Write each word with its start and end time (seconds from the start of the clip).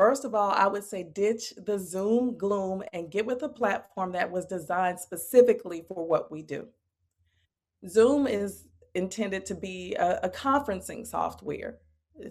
First 0.00 0.24
of 0.24 0.34
all, 0.34 0.52
I 0.52 0.66
would 0.66 0.82
say 0.82 1.02
ditch 1.02 1.52
the 1.58 1.78
Zoom 1.78 2.38
gloom 2.38 2.82
and 2.94 3.10
get 3.10 3.26
with 3.26 3.42
a 3.42 3.50
platform 3.50 4.12
that 4.12 4.30
was 4.30 4.46
designed 4.46 4.98
specifically 4.98 5.84
for 5.86 6.06
what 6.06 6.32
we 6.32 6.40
do. 6.40 6.68
Zoom 7.86 8.26
is 8.26 8.64
intended 8.94 9.44
to 9.44 9.54
be 9.54 9.94
a, 9.96 10.20
a 10.22 10.30
conferencing 10.30 11.06
software. 11.06 11.80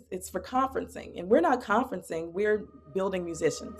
It's 0.09 0.31
for 0.31 0.41
conferencing, 0.41 1.19
and 1.19 1.29
we're 1.29 1.41
not 1.41 1.61
conferencing, 1.61 2.31
we're 2.31 2.65
building 2.95 3.23
musicians. 3.23 3.79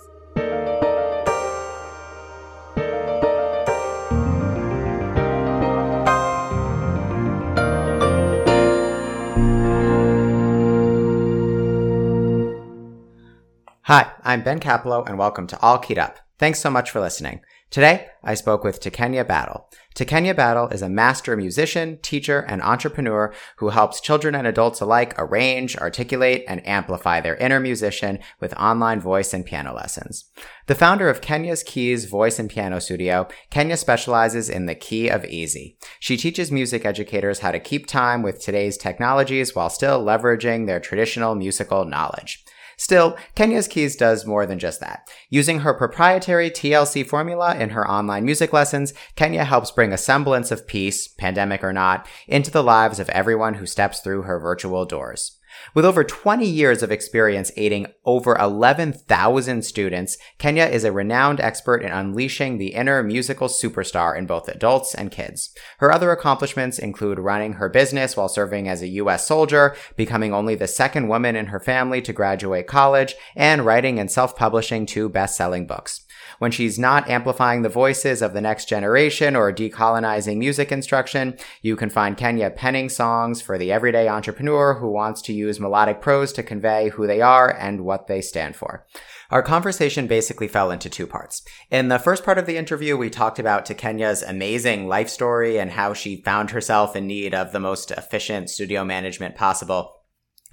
Hi, 13.92 14.12
I'm 14.22 14.44
Ben 14.44 14.60
Capello, 14.60 15.04
and 15.04 15.18
welcome 15.18 15.48
to 15.48 15.60
All 15.60 15.76
Keyed 15.76 15.98
Up. 15.98 16.20
Thanks 16.38 16.60
so 16.60 16.70
much 16.70 16.92
for 16.92 17.00
listening. 17.00 17.40
Today, 17.70 18.06
I 18.22 18.34
spoke 18.34 18.62
with 18.62 18.80
Tekenya 18.80 19.26
Battle. 19.26 19.68
Tekenya 19.96 20.36
Battle 20.36 20.68
is 20.68 20.80
a 20.80 20.88
master 20.88 21.36
musician, 21.36 21.98
teacher, 22.00 22.38
and 22.38 22.62
entrepreneur 22.62 23.34
who 23.56 23.70
helps 23.70 24.00
children 24.00 24.36
and 24.36 24.46
adults 24.46 24.80
alike 24.80 25.16
arrange, 25.18 25.76
articulate, 25.76 26.44
and 26.46 26.64
amplify 26.68 27.20
their 27.20 27.34
inner 27.38 27.58
musician 27.58 28.20
with 28.38 28.54
online 28.54 29.00
voice 29.00 29.34
and 29.34 29.44
piano 29.44 29.74
lessons. 29.74 30.26
The 30.68 30.76
founder 30.76 31.08
of 31.08 31.20
Kenya's 31.20 31.64
Keys 31.64 32.04
Voice 32.04 32.38
and 32.38 32.48
Piano 32.48 32.78
Studio, 32.78 33.26
Kenya 33.50 33.76
specializes 33.76 34.48
in 34.48 34.66
the 34.66 34.76
key 34.76 35.08
of 35.08 35.24
easy. 35.24 35.76
She 35.98 36.16
teaches 36.16 36.52
music 36.52 36.84
educators 36.84 37.40
how 37.40 37.50
to 37.50 37.58
keep 37.58 37.88
time 37.88 38.22
with 38.22 38.40
today's 38.40 38.76
technologies 38.76 39.56
while 39.56 39.68
still 39.68 40.00
leveraging 40.00 40.68
their 40.68 40.78
traditional 40.78 41.34
musical 41.34 41.84
knowledge. 41.84 42.44
Still, 42.80 43.18
Kenya's 43.34 43.68
Keys 43.68 43.94
does 43.94 44.24
more 44.24 44.46
than 44.46 44.58
just 44.58 44.80
that. 44.80 45.06
Using 45.28 45.60
her 45.60 45.74
proprietary 45.74 46.50
TLC 46.50 47.06
formula 47.06 47.54
in 47.54 47.68
her 47.70 47.86
online 47.86 48.24
music 48.24 48.54
lessons, 48.54 48.94
Kenya 49.16 49.44
helps 49.44 49.70
bring 49.70 49.92
a 49.92 49.98
semblance 49.98 50.50
of 50.50 50.66
peace, 50.66 51.06
pandemic 51.06 51.62
or 51.62 51.74
not, 51.74 52.08
into 52.26 52.50
the 52.50 52.62
lives 52.62 52.98
of 52.98 53.10
everyone 53.10 53.52
who 53.52 53.66
steps 53.66 54.00
through 54.00 54.22
her 54.22 54.40
virtual 54.40 54.86
doors. 54.86 55.36
With 55.74 55.84
over 55.84 56.04
20 56.04 56.46
years 56.46 56.82
of 56.82 56.90
experience 56.90 57.52
aiding 57.56 57.86
over 58.04 58.36
11,000 58.36 59.64
students, 59.64 60.18
Kenya 60.38 60.64
is 60.64 60.84
a 60.84 60.92
renowned 60.92 61.40
expert 61.40 61.82
in 61.82 61.92
unleashing 61.92 62.58
the 62.58 62.74
inner 62.74 63.02
musical 63.02 63.48
superstar 63.48 64.16
in 64.16 64.26
both 64.26 64.48
adults 64.48 64.94
and 64.94 65.10
kids. 65.10 65.54
Her 65.78 65.92
other 65.92 66.10
accomplishments 66.10 66.78
include 66.78 67.18
running 67.18 67.54
her 67.54 67.68
business 67.68 68.16
while 68.16 68.28
serving 68.28 68.68
as 68.68 68.82
a 68.82 68.88
U.S. 68.88 69.26
soldier, 69.26 69.76
becoming 69.96 70.34
only 70.34 70.54
the 70.54 70.66
second 70.68 71.08
woman 71.08 71.36
in 71.36 71.46
her 71.46 71.60
family 71.60 72.02
to 72.02 72.12
graduate 72.12 72.66
college, 72.66 73.14
and 73.36 73.64
writing 73.64 73.98
and 73.98 74.10
self-publishing 74.10 74.86
two 74.86 75.08
best-selling 75.08 75.66
books. 75.66 76.04
When 76.40 76.50
she's 76.50 76.78
not 76.78 77.10
amplifying 77.10 77.60
the 77.60 77.68
voices 77.68 78.22
of 78.22 78.32
the 78.32 78.40
next 78.40 78.66
generation 78.66 79.36
or 79.36 79.52
decolonizing 79.52 80.38
music 80.38 80.72
instruction, 80.72 81.36
you 81.60 81.76
can 81.76 81.90
find 81.90 82.16
Kenya 82.16 82.48
penning 82.48 82.88
songs 82.88 83.42
for 83.42 83.58
the 83.58 83.70
everyday 83.70 84.08
entrepreneur 84.08 84.72
who 84.72 84.90
wants 84.90 85.20
to 85.22 85.34
use 85.34 85.60
melodic 85.60 86.00
prose 86.00 86.32
to 86.32 86.42
convey 86.42 86.88
who 86.88 87.06
they 87.06 87.20
are 87.20 87.54
and 87.54 87.84
what 87.84 88.06
they 88.06 88.22
stand 88.22 88.56
for. 88.56 88.86
Our 89.30 89.42
conversation 89.42 90.06
basically 90.06 90.48
fell 90.48 90.70
into 90.70 90.88
two 90.88 91.06
parts. 91.06 91.42
In 91.70 91.88
the 91.88 91.98
first 91.98 92.24
part 92.24 92.38
of 92.38 92.46
the 92.46 92.56
interview, 92.56 92.96
we 92.96 93.10
talked 93.10 93.38
about 93.38 93.66
Tekenya's 93.66 94.22
amazing 94.22 94.88
life 94.88 95.10
story 95.10 95.58
and 95.60 95.70
how 95.70 95.92
she 95.92 96.22
found 96.22 96.52
herself 96.52 96.96
in 96.96 97.06
need 97.06 97.34
of 97.34 97.52
the 97.52 97.60
most 97.60 97.90
efficient 97.90 98.48
studio 98.48 98.82
management 98.82 99.34
possible 99.34 99.99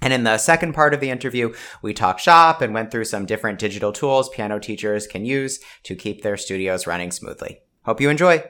and 0.00 0.12
in 0.12 0.24
the 0.24 0.38
second 0.38 0.74
part 0.74 0.94
of 0.94 1.00
the 1.00 1.10
interview, 1.10 1.52
we 1.82 1.92
talked 1.92 2.20
shop 2.20 2.62
and 2.62 2.72
went 2.72 2.90
through 2.90 3.04
some 3.04 3.26
different 3.26 3.58
digital 3.58 3.92
tools 3.92 4.28
piano 4.28 4.58
teachers 4.58 5.06
can 5.06 5.24
use 5.24 5.60
to 5.84 5.96
keep 5.96 6.22
their 6.22 6.36
studios 6.36 6.86
running 6.86 7.10
smoothly. 7.10 7.60
Hope 7.84 8.00
you 8.00 8.10
enjoy. 8.10 8.44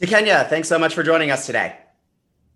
Tekenya, 0.00 0.48
thanks 0.48 0.68
so 0.68 0.78
much 0.78 0.94
for 0.94 1.02
joining 1.02 1.30
us 1.30 1.46
today. 1.46 1.76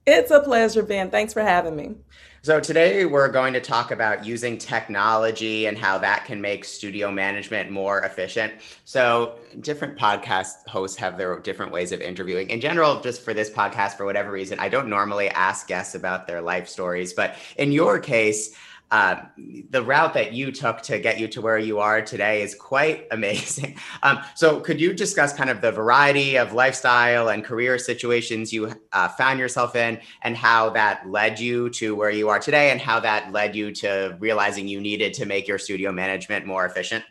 It's 0.07 0.31
a 0.31 0.41
pleasure, 0.41 0.83
Ben. 0.83 1.11
Thanks 1.11 1.33
for 1.33 1.41
having 1.43 1.77
me. 1.77 1.95
So, 2.43 2.61
today 2.61 3.07
we're 3.07 3.31
going 3.31 3.55
to 3.55 3.61
talk 3.61 3.91
about 3.91 4.27
using 4.27 4.59
technology 4.59 5.65
and 5.65 5.79
how 5.79 5.97
that 5.97 6.27
can 6.27 6.43
make 6.43 6.67
studio 6.67 7.11
management 7.11 7.71
more 7.71 8.01
efficient. 8.01 8.53
So, 8.85 9.37
different 9.61 9.99
podcast 9.99 10.69
hosts 10.69 10.99
have 10.99 11.17
their 11.17 11.39
different 11.39 11.73
ways 11.73 11.91
of 11.91 12.03
interviewing. 12.03 12.51
In 12.51 12.61
general, 12.61 13.01
just 13.01 13.23
for 13.23 13.33
this 13.33 13.49
podcast, 13.49 13.97
for 13.97 14.05
whatever 14.05 14.31
reason, 14.31 14.59
I 14.59 14.69
don't 14.69 14.89
normally 14.89 15.31
ask 15.31 15.69
guests 15.69 15.95
about 15.95 16.27
their 16.27 16.43
life 16.43 16.69
stories. 16.69 17.15
But 17.15 17.37
in 17.57 17.73
your 17.73 17.99
case, 17.99 18.55
uh, 18.95 19.27
the 19.71 19.83
route 19.83 20.15
that 20.15 20.33
you 20.33 20.53
took 20.53 20.81
to 20.81 21.01
get 21.01 21.19
you 21.19 21.27
to 21.27 21.41
where 21.41 21.59
you 21.59 21.81
are 21.81 22.01
today 22.01 22.43
is 22.43 22.55
quite 22.55 23.09
amazing. 23.11 23.77
Um, 24.05 24.21
so, 24.37 24.61
could 24.61 24.81
you 24.81 24.93
discuss 24.93 25.33
kind 25.33 25.51
of 25.51 25.61
the 25.61 25.73
variety 25.73 26.39
of 26.39 26.53
lifestyle 26.53 27.31
and 27.31 27.45
career 27.45 27.77
situations 27.77 28.53
you 28.53 28.73
uh, 28.93 29.09
found 29.09 29.41
yourself 29.41 29.75
in, 29.75 29.99
and 30.23 30.37
how 30.37 30.71
that 30.71 31.11
led 31.11 31.41
you 31.41 31.71
to 31.71 31.97
where 31.97 32.11
you 32.11 32.29
are 32.29 32.39
today, 32.39 32.71
and 32.71 32.81
how 32.81 33.01
that 33.01 33.33
led 33.33 33.57
you 33.57 33.73
to 33.73 34.17
realizing 34.21 34.69
you 34.69 34.81
needed 34.81 35.13
to 35.15 35.27
make 35.27 35.49
your 35.49 35.59
studio 35.59 35.91
management 35.91 36.47
more 36.47 36.65
efficient? 36.65 37.05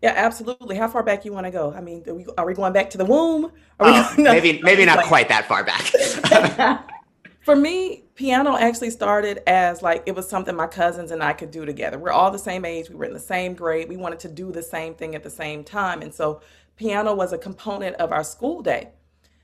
Yeah, 0.00 0.14
absolutely. 0.16 0.76
How 0.76 0.88
far 0.88 1.02
back 1.02 1.26
you 1.26 1.32
want 1.34 1.44
to 1.44 1.50
go? 1.50 1.74
I 1.74 1.82
mean, 1.82 2.02
are 2.06 2.14
we, 2.14 2.26
are 2.38 2.46
we 2.46 2.54
going 2.54 2.72
back 2.72 2.88
to 2.90 2.98
the 2.98 3.04
womb? 3.04 3.52
Oh, 3.80 4.14
maybe, 4.18 4.62
maybe 4.62 4.86
not 4.86 5.04
quite 5.04 5.28
that 5.28 5.46
far 5.46 5.62
back. 5.62 6.86
For 7.42 7.54
me, 7.54 8.04
piano 8.20 8.54
actually 8.54 8.90
started 8.90 9.42
as 9.46 9.80
like 9.80 10.02
it 10.04 10.14
was 10.14 10.28
something 10.28 10.54
my 10.54 10.66
cousins 10.66 11.10
and 11.10 11.22
I 11.22 11.32
could 11.32 11.50
do 11.50 11.64
together. 11.64 11.98
We're 11.98 12.12
all 12.12 12.30
the 12.30 12.38
same 12.38 12.66
age, 12.66 12.90
we 12.90 12.96
were 12.96 13.06
in 13.06 13.14
the 13.14 13.18
same 13.18 13.54
grade, 13.54 13.88
we 13.88 13.96
wanted 13.96 14.20
to 14.20 14.28
do 14.28 14.52
the 14.52 14.62
same 14.62 14.92
thing 14.92 15.14
at 15.14 15.22
the 15.22 15.30
same 15.30 15.64
time. 15.64 16.02
And 16.02 16.12
so 16.12 16.42
piano 16.76 17.14
was 17.14 17.32
a 17.32 17.38
component 17.38 17.96
of 17.96 18.12
our 18.12 18.22
school 18.22 18.60
day. 18.60 18.90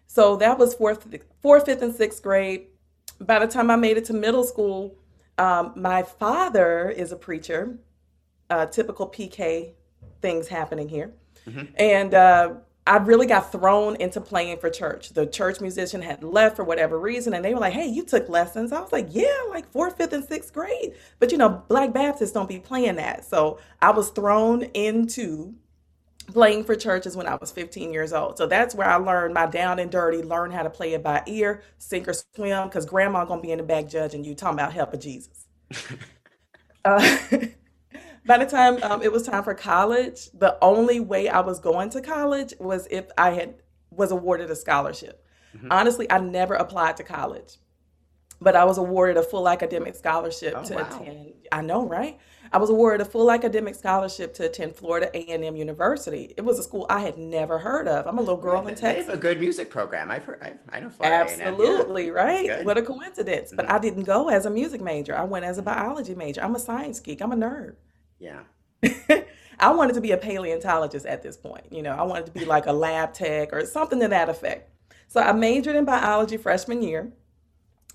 So 0.06 0.36
that 0.36 0.59
was 0.59 0.75
fourth, 0.75 1.06
fourth, 1.41 1.65
fifth, 1.65 1.81
and 1.81 1.94
sixth 1.94 2.22
grade. 2.22 2.66
By 3.19 3.38
the 3.38 3.47
time 3.47 3.70
I 3.70 3.76
made 3.76 3.97
it 3.97 4.04
to 4.06 4.12
middle 4.12 4.44
school, 4.44 4.98
um, 5.38 5.72
my 5.75 6.03
father 6.03 6.91
is 6.91 7.12
a 7.12 7.16
preacher, 7.16 7.78
uh, 8.50 8.66
typical 8.66 9.09
PK 9.09 9.72
things 10.20 10.48
happening 10.48 10.91
here. 10.91 11.15
Mm-hmm. 11.47 11.65
And 11.76 12.12
uh, 12.12 12.54
I 12.86 12.98
really 12.98 13.26
got 13.26 13.52
thrown 13.52 13.97
into 13.97 14.20
playing 14.20 14.58
for 14.58 14.70
church. 14.70 15.10
The 15.10 15.26
church 15.26 15.60
musician 15.60 16.02
had 16.02 16.22
left 16.22 16.56
for 16.56 16.64
whatever 16.64 16.98
reason, 17.00 17.34
and 17.34 17.44
they 17.44 17.54
were 17.54 17.60
like, 17.60 17.72
"Hey, 17.74 17.86
you 17.86 18.04
took 18.04 18.28
lessons." 18.28 18.72
I 18.72 18.80
was 18.80 18.92
like, 18.92 19.08
"Yeah, 19.10 19.36
like 19.50 19.70
fourth, 19.72 19.97
fifth, 19.98 20.12
and 20.12 20.24
sixth 20.24 20.52
grade." 20.52 20.94
But 21.19 21.32
you 21.32 21.38
know, 21.38 21.62
Black 21.69 21.92
Baptists 21.92 22.32
don't 22.32 22.48
be 22.48 22.60
playing 22.60 22.97
that, 22.97 23.24
so 23.24 23.58
I 23.82 23.91
was 23.91 24.10
thrown 24.10 24.62
into 24.74 25.54
playing 26.28 26.64
for 26.64 26.76
churches 26.76 27.16
when 27.16 27.26
I 27.26 27.36
was 27.36 27.52
15 27.52 27.92
years 27.92 28.12
old. 28.12 28.38
So 28.38 28.47
that's 28.47 28.74
where 28.74 28.88
I 28.88 28.97
learned 28.97 29.34
my 29.34 29.47
down 29.47 29.78
and 29.78 29.91
dirty, 29.91 30.22
learn 30.22 30.50
how 30.53 30.62
to 30.64 30.70
play 30.70 30.94
it 30.94 31.03
by 31.03 31.22
ear, 31.26 31.62
sink 31.78 32.08
or 32.08 32.14
swim, 32.34 32.68
because 32.68 32.86
grandma 32.86 33.24
gonna 33.24 33.42
be 33.42 33.53
in 33.53 33.58
the 33.58 33.64
back 33.64 33.88
judging 33.88 34.24
you, 34.24 34.34
talking 34.34 34.58
about 34.58 34.72
help 34.72 34.94
of 34.94 35.00
Jesus. 35.00 35.47
uh, 36.84 37.16
by 38.26 38.38
the 38.38 38.47
time 38.47 38.82
um, 38.82 39.03
it 39.03 39.12
was 39.12 39.22
time 39.22 39.44
for 39.44 39.54
college, 39.54 40.31
the 40.32 40.59
only 40.62 41.00
way 41.00 41.28
I 41.28 41.41
was 41.41 41.60
going 41.60 41.91
to 41.91 42.00
college 42.00 42.54
was 42.59 42.87
if 42.91 43.06
I 43.16 43.31
had 43.31 43.54
was 43.91 44.10
awarded 44.10 44.50
a 44.50 44.56
scholarship. 44.56 45.25
Mm-hmm. 45.56 45.72
Honestly, 45.72 46.10
I 46.10 46.19
never 46.19 46.54
applied 46.54 46.97
to 46.98 47.04
college, 47.04 47.56
but 48.41 48.56
I 48.56 48.65
was 48.65 48.78
awarded 48.78 49.16
a 49.16 49.22
full 49.22 49.48
academic 49.48 49.94
scholarship 49.94 50.54
oh, 50.56 50.65
to 50.65 50.75
wow. 50.75 51.00
attend. 51.00 51.32
I 51.53 51.62
know, 51.62 51.86
right? 51.86 52.19
I 52.53 52.59
was 52.59 52.70
awarded 52.70 53.06
a 53.06 53.10
full 53.10 53.31
academic 53.31 53.75
scholarship 53.75 54.34
to 54.34 54.47
attend 54.47 54.76
Florida 54.76 55.10
A&M 55.15 55.56
University. 55.56 56.34
It 56.36 56.44
was 56.44 56.59
a 56.59 56.62
school 56.62 56.86
I 56.88 57.00
had 57.00 57.19
never 57.19 57.59
heard 57.59 57.88
of. 57.88 58.06
I'm 58.06 58.19
a 58.19 58.20
little 58.20 58.36
girl 58.36 58.66
in 58.69 58.75
Texas. 58.75 59.06
They 59.06 59.10
have 59.10 59.19
a 59.19 59.22
good 59.22 59.41
music 59.41 59.70
program. 59.70 60.10
I've 60.10 60.25
heard. 60.25 60.42
I, 60.42 60.54
I 60.76 60.81
know 60.81 60.91
Florida 60.91 61.32
Absolutely, 61.32 62.06
yeah. 62.06 62.12
right? 62.12 62.65
What 62.65 62.78
a 62.78 62.82
coincidence. 62.82 63.48
Mm-hmm. 63.48 63.56
But 63.56 63.70
I 63.70 63.78
didn't 63.78 64.04
go 64.04 64.28
as 64.28 64.47
a 64.47 64.50
music 64.50 64.81
major. 64.81 65.16
I 65.16 65.25
went 65.25 65.44
as 65.44 65.59
a 65.59 65.62
biology 65.62 66.15
major. 66.15 66.42
I'm 66.42 66.54
a 66.54 66.60
science 66.60 67.00
geek. 67.00 67.20
I'm 67.20 67.32
a 67.32 67.36
nerd. 67.36 67.76
Yeah. 68.19 68.41
I 69.59 69.72
wanted 69.72 69.95
to 69.95 70.01
be 70.01 70.13
a 70.13 70.16
paleontologist 70.16 71.07
at 71.07 71.22
this 71.22 71.36
point. 71.36 71.65
You 71.71 71.83
know, 71.83 71.92
I 71.92 72.03
wanted 72.03 72.27
to 72.27 72.33
be 72.33 72.45
like 72.45 72.66
a 72.66 72.72
lab 72.72 73.15
tech 73.15 73.53
or 73.53 73.65
something 73.65 74.01
to 74.01 74.09
that 74.09 74.28
effect. 74.28 74.71
So 75.09 75.21
I 75.21 75.33
majored 75.33 75.77
in 75.77 75.84
biology 75.84 76.36
freshman 76.36 76.83
year 76.83 77.13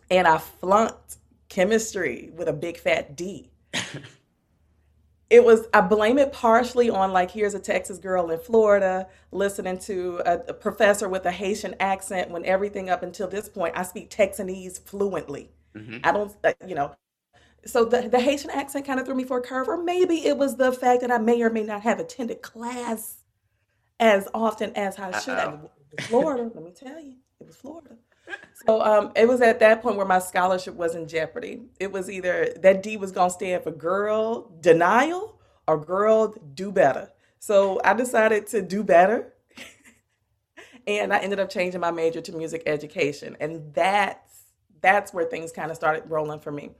and 0.10 0.28
I 0.28 0.38
flunked 0.38 1.18
chemistry 1.50 2.32
with 2.34 2.48
a 2.48 2.54
big 2.54 2.78
fat 2.78 3.16
D. 3.16 3.52
it 5.30 5.44
was, 5.44 5.68
I 5.74 5.82
blame 5.82 6.18
it 6.18 6.34
partially 6.34 6.90
on 6.90 7.12
like, 7.12 7.32
here's 7.32 7.54
a 7.54 7.60
Texas 7.60 8.00
girl 8.00 8.32
in 8.32 8.40
Florida 8.40 9.08
listening 9.32 9.78
to 9.80 10.22
a, 10.26 10.40
a 10.50 10.54
professor 10.54 11.08
with 11.08 11.26
a 11.26 11.32
Haitian 11.32 11.76
accent 11.80 12.32
when 12.32 12.46
everything 12.46 12.90
up 12.90 13.04
until 13.04 13.28
this 13.28 13.48
point, 13.50 13.78
I 13.78 13.84
speak 13.84 14.10
Texanese 14.10 14.80
fluently. 14.80 15.52
Mm-hmm. 15.76 15.98
I 16.04 16.12
don't, 16.12 16.36
uh, 16.44 16.54
you 16.66 16.76
know, 16.76 16.96
so 17.66 17.86
the, 17.86 18.10
the 18.10 18.20
Haitian 18.20 18.50
accent 18.50 18.86
kind 18.86 19.00
of 19.00 19.06
threw 19.06 19.16
me 19.16 19.24
for 19.24 19.38
a 19.38 19.42
curve, 19.42 19.68
or 19.68 19.82
maybe 19.82 20.26
it 20.26 20.38
was 20.38 20.58
the 20.58 20.72
fact 20.72 21.02
that 21.02 21.12
I 21.12 21.18
may 21.18 21.42
or 21.42 21.50
may 21.50 21.64
not 21.64 21.82
have 21.82 22.00
attended 22.00 22.42
class 22.42 23.18
as 24.00 24.28
often 24.34 24.76
as 24.76 24.98
I 24.98 25.18
should 25.20 25.38
have. 25.38 25.70
Florida, 26.02 26.50
let 26.54 26.64
me 26.64 26.72
tell 26.72 27.00
you, 27.00 27.16
it 27.40 27.48
was 27.48 27.56
Florida. 27.56 27.96
So 28.66 28.82
um, 28.82 29.12
it 29.16 29.28
was 29.28 29.42
at 29.42 29.60
that 29.60 29.82
point 29.82 29.98
where 29.98 30.06
my 30.06 30.20
scholarship 30.20 30.76
was 30.76 30.96
in 30.96 31.08
jeopardy. 31.08 31.64
It 31.80 31.92
was 31.92 32.10
either 32.10 32.54
that 32.62 32.82
D 32.82 32.98
was 32.98 33.12
going 33.12 33.30
to 33.30 33.34
stand 33.34 33.64
for 33.64 33.72
girl 33.72 34.52
denial 34.62 35.40
or 35.68 35.78
girl, 35.78 36.34
do 36.54 36.72
better. 36.72 37.10
So 37.40 37.80
I 37.84 37.94
decided 37.94 38.48
to 38.48 38.62
do 38.62 38.84
better. 38.84 39.34
and 40.88 41.14
I 41.14 41.20
ended 41.20 41.40
up 41.40 41.50
changing 41.50 41.82
my 41.82 41.92
major 41.92 42.22
to 42.22 42.32
music 42.32 42.64
education. 42.66 43.36
And 43.40 43.74
that's 43.74 44.30
that's 44.82 45.14
where 45.14 45.26
things 45.26 45.52
kind 45.52 45.70
of 45.70 45.78
started 45.78 46.04
rolling 46.08 46.40
for 46.40 46.52
me. 46.52 46.72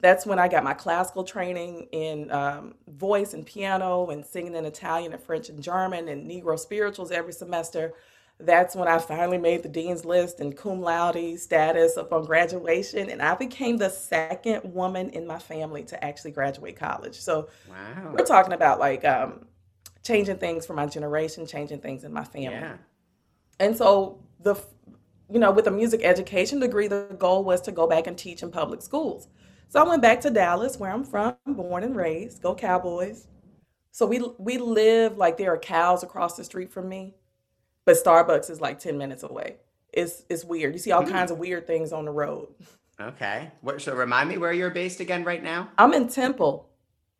That's 0.00 0.26
when 0.26 0.38
I 0.38 0.48
got 0.48 0.62
my 0.62 0.74
classical 0.74 1.24
training 1.24 1.88
in 1.92 2.30
um, 2.30 2.74
voice 2.86 3.32
and 3.32 3.46
piano 3.46 4.08
and 4.08 4.24
singing 4.24 4.54
in 4.54 4.66
Italian 4.66 5.12
and 5.12 5.22
French 5.22 5.48
and 5.48 5.62
German 5.62 6.08
and 6.08 6.30
Negro 6.30 6.58
spirituals 6.58 7.10
every 7.10 7.32
semester 7.32 7.94
that's 8.38 8.76
when 8.76 8.86
I 8.86 8.98
finally 8.98 9.38
made 9.38 9.62
the 9.62 9.68
dean's 9.68 10.04
list 10.04 10.40
and 10.40 10.56
cum 10.56 10.82
laude 10.82 11.38
status 11.38 11.96
upon 11.96 12.24
graduation. 12.26 13.08
And 13.08 13.22
I 13.22 13.34
became 13.34 13.78
the 13.78 13.88
second 13.88 14.74
woman 14.74 15.10
in 15.10 15.26
my 15.26 15.38
family 15.38 15.84
to 15.84 16.04
actually 16.04 16.32
graduate 16.32 16.76
college. 16.76 17.18
So 17.18 17.48
wow. 17.68 18.12
we're 18.12 18.26
talking 18.26 18.52
about 18.52 18.78
like 18.78 19.04
um, 19.04 19.46
changing 20.02 20.36
things 20.36 20.66
for 20.66 20.74
my 20.74 20.86
generation, 20.86 21.46
changing 21.46 21.80
things 21.80 22.04
in 22.04 22.12
my 22.12 22.24
family. 22.24 22.50
Yeah. 22.50 22.76
And 23.58 23.76
so 23.76 24.22
the 24.40 24.56
you 25.28 25.40
know, 25.40 25.50
with 25.50 25.66
a 25.66 25.72
music 25.72 26.02
education 26.04 26.60
degree, 26.60 26.86
the 26.86 27.16
goal 27.18 27.42
was 27.42 27.60
to 27.62 27.72
go 27.72 27.88
back 27.88 28.06
and 28.06 28.16
teach 28.16 28.44
in 28.44 28.50
public 28.52 28.80
schools. 28.80 29.26
So 29.68 29.84
I 29.84 29.88
went 29.88 30.02
back 30.02 30.20
to 30.22 30.30
Dallas, 30.30 30.78
where 30.78 30.90
I'm 30.90 31.04
from, 31.04 31.34
born 31.46 31.82
and 31.82 31.96
raised. 31.96 32.42
Go 32.42 32.54
Cowboys! 32.54 33.26
So 33.90 34.06
we 34.06 34.22
we 34.38 34.58
live 34.58 35.16
like 35.16 35.36
there 35.36 35.52
are 35.52 35.58
cows 35.58 36.02
across 36.02 36.36
the 36.36 36.44
street 36.44 36.70
from 36.72 36.88
me 36.88 37.14
but 37.86 37.96
Starbucks 37.96 38.50
is 38.50 38.60
like 38.60 38.78
10 38.78 38.98
minutes 38.98 39.22
away. 39.22 39.56
It's 39.92 40.24
it's 40.28 40.44
weird. 40.44 40.74
You 40.74 40.78
see 40.78 40.92
all 40.92 41.04
mm. 41.04 41.10
kinds 41.10 41.30
of 41.30 41.38
weird 41.38 41.66
things 41.66 41.92
on 41.92 42.04
the 42.04 42.10
road. 42.10 42.48
Okay. 43.00 43.50
What 43.62 43.80
so 43.80 43.94
remind 43.94 44.28
me 44.28 44.36
where 44.36 44.52
you're 44.52 44.70
based 44.70 45.00
again 45.00 45.24
right 45.24 45.42
now? 45.42 45.70
I'm 45.78 45.94
in 45.94 46.08
Temple. 46.08 46.68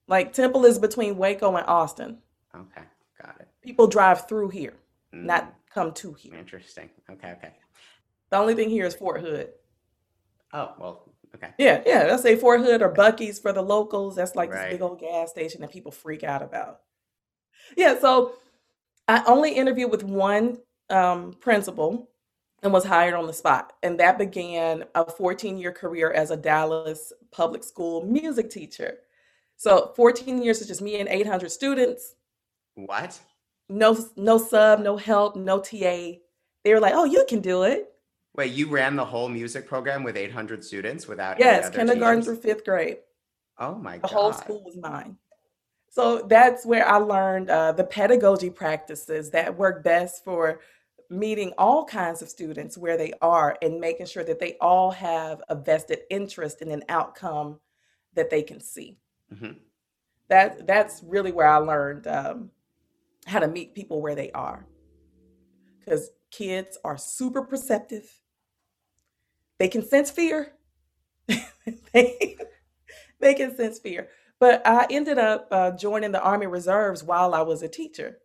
Like 0.08 0.34
Temple 0.34 0.66
is 0.66 0.78
between 0.78 1.16
Waco 1.16 1.56
and 1.56 1.66
Austin. 1.66 2.18
Okay. 2.54 2.82
Got 3.22 3.36
it. 3.40 3.48
People 3.62 3.86
drive 3.86 4.28
through 4.28 4.50
here, 4.50 4.74
mm. 5.14 5.22
not 5.22 5.54
come 5.72 5.92
to 5.92 6.12
here. 6.12 6.34
Interesting. 6.34 6.90
Okay, 7.10 7.32
okay. 7.32 7.52
The 8.30 8.36
only 8.36 8.54
thing 8.54 8.68
here 8.68 8.84
is 8.84 8.94
Fort 8.94 9.20
Hood. 9.20 9.50
Oh, 10.52 10.74
well, 10.78 11.12
okay. 11.36 11.52
Yeah, 11.58 11.82
yeah. 11.86 12.04
Let's 12.04 12.22
say 12.22 12.36
Fort 12.36 12.60
Hood 12.60 12.82
or 12.82 12.92
Buc-ee's 12.92 13.38
for 13.38 13.52
the 13.52 13.62
locals. 13.62 14.16
That's 14.16 14.34
like 14.34 14.50
right. 14.50 14.64
this 14.64 14.74
big 14.74 14.82
old 14.82 15.00
gas 15.00 15.30
station 15.30 15.60
that 15.60 15.72
people 15.72 15.92
freak 15.92 16.24
out 16.24 16.42
about. 16.42 16.80
Yeah, 17.76 17.98
so 17.98 18.34
I 19.08 19.22
only 19.26 19.52
interviewed 19.52 19.90
with 19.90 20.04
one 20.04 20.58
um, 20.90 21.32
principal 21.34 22.10
and 22.62 22.72
was 22.72 22.84
hired 22.84 23.14
on 23.14 23.26
the 23.26 23.32
spot. 23.32 23.72
And 23.82 23.98
that 24.00 24.18
began 24.18 24.84
a 24.94 25.10
14 25.10 25.58
year 25.58 25.72
career 25.72 26.10
as 26.10 26.30
a 26.30 26.36
Dallas 26.36 27.12
public 27.30 27.62
school 27.64 28.04
music 28.04 28.50
teacher. 28.50 28.98
So 29.56 29.92
14 29.96 30.42
years 30.42 30.60
is 30.60 30.68
just 30.68 30.82
me 30.82 31.00
and 31.00 31.08
800 31.08 31.50
students. 31.50 32.14
What? 32.74 33.18
No, 33.68 33.96
no 34.16 34.38
sub, 34.38 34.80
no 34.80 34.96
help, 34.96 35.36
no 35.36 35.60
TA. 35.60 36.18
They 36.64 36.74
were 36.74 36.80
like, 36.80 36.94
"Oh, 36.94 37.04
you 37.04 37.24
can 37.28 37.40
do 37.40 37.62
it." 37.62 37.92
Wait, 38.36 38.52
you 38.52 38.68
ran 38.68 38.96
the 38.96 39.04
whole 39.04 39.28
music 39.28 39.66
program 39.66 40.02
with 40.02 40.16
800 40.16 40.62
students 40.62 41.08
without? 41.08 41.38
Yes, 41.38 41.70
kindergarten 41.70 42.20
teachers? 42.20 42.38
through 42.38 42.52
fifth 42.52 42.64
grade. 42.64 42.98
Oh 43.58 43.74
my 43.74 43.98
god! 43.98 44.02
The 44.02 44.14
whole 44.14 44.32
school 44.32 44.62
was 44.64 44.76
mine. 44.76 45.16
So 45.88 46.26
that's 46.28 46.66
where 46.66 46.86
I 46.86 46.96
learned 46.98 47.48
uh, 47.48 47.72
the 47.72 47.84
pedagogy 47.84 48.50
practices 48.50 49.30
that 49.30 49.56
work 49.56 49.82
best 49.82 50.22
for 50.24 50.60
meeting 51.08 51.52
all 51.56 51.84
kinds 51.84 52.20
of 52.20 52.28
students 52.28 52.76
where 52.76 52.98
they 52.98 53.12
are 53.22 53.56
and 53.62 53.80
making 53.80 54.06
sure 54.06 54.24
that 54.24 54.38
they 54.38 54.56
all 54.60 54.90
have 54.90 55.42
a 55.48 55.54
vested 55.54 56.00
interest 56.10 56.60
in 56.60 56.70
an 56.70 56.82
outcome 56.88 57.58
that 58.14 58.28
they 58.28 58.42
can 58.42 58.60
see. 58.60 58.98
Mm-hmm. 59.32 59.52
That 60.28 60.66
that's 60.66 61.02
really 61.02 61.32
where 61.32 61.46
I 61.46 61.58
learned 61.58 62.06
um, 62.06 62.50
how 63.24 63.38
to 63.38 63.48
meet 63.48 63.74
people 63.74 64.02
where 64.02 64.14
they 64.14 64.30
are, 64.32 64.66
because 65.78 66.10
kids 66.30 66.76
are 66.84 66.98
super 66.98 67.42
perceptive. 67.42 68.12
They 69.58 69.68
can 69.68 69.86
sense 69.86 70.10
fear. 70.10 70.52
they, 71.92 72.36
they 73.20 73.34
can 73.34 73.56
sense 73.56 73.78
fear. 73.78 74.08
But 74.40 74.62
I 74.66 74.86
ended 74.90 75.18
up 75.18 75.48
uh, 75.50 75.72
joining 75.72 76.12
the 76.12 76.22
Army 76.22 76.46
Reserves 76.46 77.04
while 77.04 77.34
I 77.34 77.42
was 77.42 77.62
a 77.62 77.68
teacher. 77.68 78.18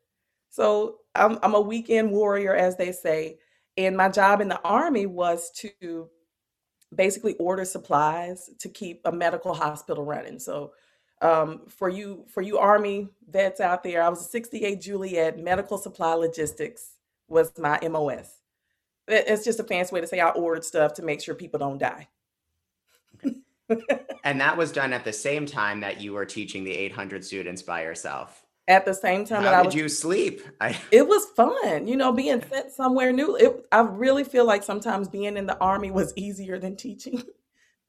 So 0.50 0.98
I'm, 1.16 1.39
I'm 1.44 1.56
a 1.56 1.62
weekend 1.62 2.12
warrior, 2.12 2.56
as 2.56 2.78
they 2.78 2.92
say. 2.92 3.39
And 3.78 3.98
my 3.98 4.10
job 4.10 4.42
in 4.42 4.50
the 4.50 4.62
Army 4.63 5.06
was 5.06 5.51
to 5.57 6.10
basically 6.95 7.36
order 7.36 7.66
supplies 7.66 8.50
to 8.60 8.69
keep 8.69 9.01
a 9.06 9.12
medical 9.12 9.54
hospital 9.54 10.06
running. 10.06 10.39
So 10.39 10.74
um, 11.22 11.63
for 11.69 11.89
you 11.89 12.25
for 12.30 12.42
you 12.42 12.60
Army 12.60 13.10
vets 13.30 13.62
out 13.62 13.84
there, 13.84 14.04
I 14.04 14.10
was 14.10 14.22
a 14.22 14.30
68 14.30 14.81
Juliet 14.81 15.39
Medical 15.39 15.77
Supply 15.77 16.13
Logistics 16.16 16.98
was 17.30 17.54
my 17.60 17.80
MOS. 17.89 18.40
It's 19.13 19.44
just 19.44 19.60
a 19.60 19.63
fancy 19.63 19.94
way 19.94 20.02
to 20.02 20.08
say 20.08 20.19
I 20.19 20.30
ordered 20.30 20.66
stuff 20.66 20.94
to 20.96 21.04
make 21.04 21.22
sure 21.22 21.36
people 21.36 21.60
don't 21.60 21.78
die. 21.78 22.08
And 24.24 24.40
that 24.40 24.58
was 24.58 24.72
done 24.72 24.94
at 24.94 25.04
the 25.04 25.13
same 25.13 25.46
time 25.46 25.80
that 25.80 26.00
you 26.02 26.13
were 26.13 26.25
teaching 26.25 26.63
the 26.63 26.72
800 26.72 27.25
students 27.25 27.62
by 27.62 27.84
yourself. 27.84 28.46
At 28.68 28.86
the 28.86 28.94
same 28.94 29.25
time 29.25 29.44
How 29.44 29.52
that 29.52 29.54
I 29.56 29.62
was, 29.63 29.75
you 29.75 29.90
sleep? 29.90 30.42
I... 30.62 30.80
It 30.92 31.08
was 31.08 31.25
fun, 31.36 31.88
you 31.88 31.98
know, 31.98 32.12
being 32.12 32.44
sent 32.48 32.72
somewhere 32.72 33.12
new. 33.12 33.36
It, 33.36 33.66
I 33.72 33.81
really 33.81 34.24
feel 34.24 34.46
like 34.46 34.63
sometimes 34.63 35.08
being 35.08 35.38
in 35.38 35.46
the 35.46 35.58
army 35.58 35.92
was 35.92 36.13
easier 36.16 36.60
than 36.60 36.75
teaching. 36.75 37.24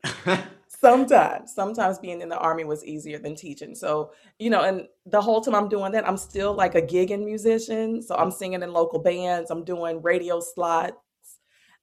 sometimes, 0.69 1.55
sometimes 1.55 1.99
being 1.99 2.23
in 2.23 2.29
the 2.29 2.39
army 2.39 2.65
was 2.65 2.85
easier 2.85 3.19
than 3.19 3.37
teaching. 3.37 3.75
So, 3.75 4.13
you 4.39 4.51
know, 4.51 4.63
and 4.63 4.89
the 5.07 5.21
whole 5.21 5.43
time 5.43 5.55
I'm 5.55 5.69
doing 5.69 5.93
that, 5.93 6.09
I'm 6.09 6.17
still 6.17 6.55
like 6.55 6.75
a 6.75 6.83
gigging 6.83 7.25
musician. 7.25 8.03
So 8.03 8.17
I'm 8.17 8.31
singing 8.31 8.63
in 8.63 8.73
local 8.73 8.99
bands. 8.99 9.51
I'm 9.51 9.65
doing 9.65 10.03
radio 10.03 10.41
slots. 10.41 10.97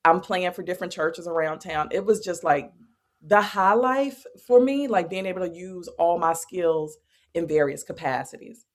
I'm 0.05 0.21
playing 0.21 0.51
for 0.53 0.63
different 0.63 0.93
churches 0.93 1.27
around 1.27 1.59
town. 1.59 1.89
It 1.91 2.05
was 2.05 2.19
just 2.21 2.43
like 2.43 2.71
the 3.21 3.41
high 3.41 3.73
life 3.73 4.25
for 4.47 4.59
me, 4.59 4.87
like 4.87 5.09
being 5.09 5.25
able 5.25 5.41
to 5.41 5.53
use 5.53 5.87
all 5.99 6.17
my 6.17 6.33
skills 6.33 6.97
in 7.33 7.47
various 7.47 7.83
capacities. 7.83 8.65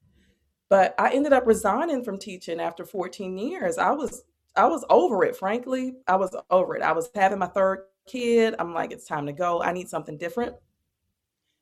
But 0.69 0.95
I 0.99 1.11
ended 1.11 1.33
up 1.33 1.47
resigning 1.47 2.05
from 2.05 2.19
teaching 2.19 2.61
after 2.61 2.85
14 2.85 3.37
years. 3.39 3.79
I 3.79 3.93
was 3.93 4.25
I 4.57 4.67
was 4.67 4.85
over 4.89 5.25
it, 5.25 5.37
frankly. 5.37 5.97
I 6.07 6.17
was 6.17 6.37
over 6.51 6.77
it. 6.77 6.83
I 6.83 6.93
was 6.93 7.11
having 7.15 7.39
my 7.41 7.47
third 7.47 7.81
kid. 8.07 8.55
I'm 8.59 8.73
like, 8.73 8.93
it's 8.93 9.07
time 9.07 9.27
to 9.27 9.33
go. 9.33 9.61
I 9.61 9.73
need 9.73 9.89
something 9.89 10.17
different. 10.17 10.55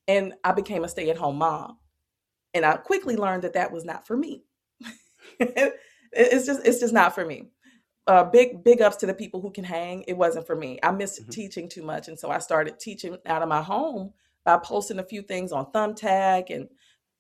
And 0.09 0.35
I 0.45 0.53
became 0.53 0.85
a 0.85 0.89
stay-at-home 0.89 1.37
mom. 1.37 1.79
And 2.53 2.67
I 2.67 2.77
quickly 2.77 3.17
learned 3.17 3.45
that 3.45 3.55
that 3.55 3.73
was 3.73 3.85
not 3.85 4.07
for 4.07 4.17
me. 4.17 4.45
it's 5.41 6.47
just 6.47 6.67
it's 6.67 6.81
just 6.81 6.93
not 6.93 7.15
for 7.15 7.25
me 7.25 7.49
uh, 8.07 8.25
big 8.25 8.65
big 8.65 8.83
ups 8.83 8.97
to 8.97 9.07
the 9.07 9.15
people 9.15 9.41
who 9.41 9.51
can 9.51 9.65
hang. 9.65 10.05
It 10.09 10.17
wasn't 10.17 10.47
for 10.47 10.57
me. 10.57 10.79
I 10.83 10.91
missed 10.91 11.23
mm-hmm. 11.23 11.31
teaching 11.31 11.69
too 11.69 11.83
much, 11.83 12.09
and 12.09 12.19
so 12.19 12.31
I 12.31 12.39
started 12.39 12.79
teaching 12.79 13.17
out 13.27 13.43
of 13.43 13.49
my 13.49 13.63
home 13.63 14.13
by 14.45 14.59
posting 14.59 14.99
a 14.99 15.05
few 15.05 15.23
things 15.23 15.53
on 15.53 15.67
Thumbtack 15.67 16.51
and 16.51 16.69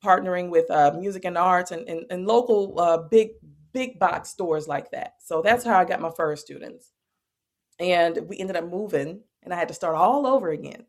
partnering 0.04 0.50
with 0.50 0.68
uh, 0.70 0.92
music 0.98 1.24
and 1.24 1.38
arts 1.38 1.70
and, 1.70 1.88
and, 1.88 2.04
and 2.10 2.26
local 2.26 2.78
uh, 2.80 2.98
big 2.98 3.30
big 3.72 3.98
box 3.98 4.30
stores 4.30 4.66
like 4.66 4.90
that. 4.90 5.14
So 5.20 5.40
that's 5.40 5.64
how 5.64 5.78
I 5.78 5.84
got 5.84 6.00
my 6.00 6.10
first 6.10 6.44
students, 6.44 6.90
and 7.78 8.18
we 8.28 8.38
ended 8.38 8.56
up 8.56 8.68
moving, 8.68 9.20
and 9.42 9.54
I 9.54 9.56
had 9.56 9.68
to 9.68 9.74
start 9.74 9.94
all 9.94 10.26
over 10.26 10.50
again 10.50 10.84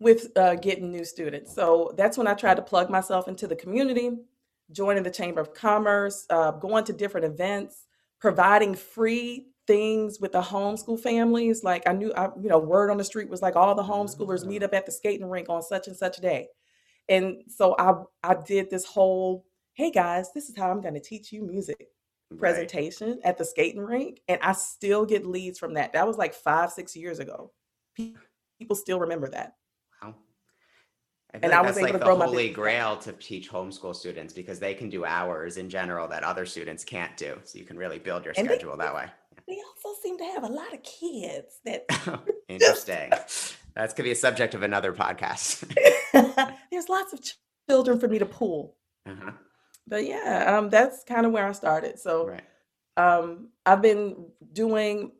with 0.00 0.36
uh, 0.36 0.56
getting 0.56 0.90
new 0.90 1.04
students. 1.04 1.54
So 1.54 1.94
that's 1.96 2.18
when 2.18 2.26
I 2.26 2.34
tried 2.34 2.56
to 2.56 2.62
plug 2.62 2.90
myself 2.90 3.28
into 3.28 3.46
the 3.46 3.54
community, 3.54 4.10
joining 4.72 5.04
the 5.04 5.10
Chamber 5.10 5.40
of 5.40 5.54
Commerce, 5.54 6.26
uh, 6.28 6.50
going 6.50 6.84
to 6.86 6.92
different 6.92 7.26
events 7.26 7.86
providing 8.20 8.74
free 8.74 9.46
things 9.66 10.20
with 10.20 10.32
the 10.32 10.42
homeschool 10.42 11.00
families. 11.00 11.64
Like 11.64 11.82
I 11.86 11.92
knew, 11.92 12.12
I, 12.14 12.28
you 12.40 12.48
know, 12.48 12.58
word 12.58 12.90
on 12.90 12.98
the 12.98 13.04
street 13.04 13.28
was 13.28 13.42
like 13.42 13.56
all 13.56 13.74
the 13.74 13.82
homeschoolers 13.82 14.44
meet 14.44 14.56
mm-hmm. 14.56 14.64
up 14.64 14.74
at 14.74 14.86
the 14.86 14.92
skating 14.92 15.28
rink 15.28 15.48
on 15.48 15.62
such 15.62 15.88
and 15.88 15.96
such 15.96 16.18
day. 16.18 16.48
And 17.08 17.42
so 17.48 17.74
I 17.78 17.94
I 18.22 18.36
did 18.46 18.70
this 18.70 18.84
whole, 18.84 19.44
hey 19.74 19.90
guys, 19.90 20.32
this 20.32 20.48
is 20.48 20.56
how 20.56 20.70
I'm 20.70 20.80
going 20.80 20.94
to 20.94 21.00
teach 21.00 21.32
you 21.32 21.42
music 21.42 21.88
presentation 22.38 23.10
right. 23.10 23.20
at 23.24 23.38
the 23.38 23.44
skating 23.44 23.82
rink, 23.82 24.20
and 24.28 24.40
I 24.42 24.52
still 24.52 25.04
get 25.04 25.26
leads 25.26 25.58
from 25.58 25.74
that. 25.74 25.92
That 25.92 26.06
was 26.06 26.16
like 26.16 26.34
five 26.34 26.70
six 26.70 26.96
years 26.96 27.18
ago. 27.18 27.52
People 27.94 28.76
still 28.76 29.00
remember 29.00 29.28
that. 29.30 29.54
I 31.34 31.38
and 31.42 31.50
like 31.50 31.52
I 31.52 31.62
was 31.62 31.76
able 31.76 31.88
like 31.88 31.92
to 31.94 31.98
grow 31.98 32.16
the 32.16 32.26
holy 32.26 32.48
grail 32.48 32.96
to 32.98 33.12
teach 33.12 33.50
homeschool 33.50 33.96
students 33.96 34.32
because 34.32 34.60
they 34.60 34.72
can 34.72 34.88
do 34.88 35.04
hours 35.04 35.56
in 35.56 35.68
general 35.68 36.06
that 36.08 36.22
other 36.22 36.46
students 36.46 36.84
can't 36.84 37.16
do. 37.16 37.40
So 37.42 37.58
you 37.58 37.64
can 37.64 37.76
really 37.76 37.98
build 37.98 38.24
your 38.24 38.34
and 38.36 38.46
schedule 38.46 38.76
they, 38.76 38.84
that 38.84 38.94
way. 38.94 39.06
They 39.48 39.58
also 39.58 40.00
seem 40.00 40.16
to 40.18 40.24
have 40.24 40.44
a 40.44 40.48
lot 40.48 40.72
of 40.72 40.82
kids 40.84 41.58
that 41.64 41.86
interesting. 42.48 43.10
That's 43.74 43.92
could 43.94 44.04
be 44.04 44.12
a 44.12 44.16
subject 44.16 44.54
of 44.54 44.62
another 44.62 44.92
podcast. 44.92 45.74
There's 46.70 46.88
lots 46.88 47.12
of 47.12 47.20
children 47.68 47.98
for 47.98 48.06
me 48.06 48.20
to 48.20 48.26
pull. 48.26 48.76
Uh-huh. 49.04 49.32
But 49.88 50.06
yeah, 50.06 50.56
um, 50.56 50.70
that's 50.70 51.02
kind 51.02 51.26
of 51.26 51.32
where 51.32 51.48
I 51.48 51.52
started. 51.52 51.98
So 51.98 52.28
right. 52.28 52.42
um, 52.96 53.48
I've 53.66 53.82
been 53.82 54.26
doing 54.52 55.10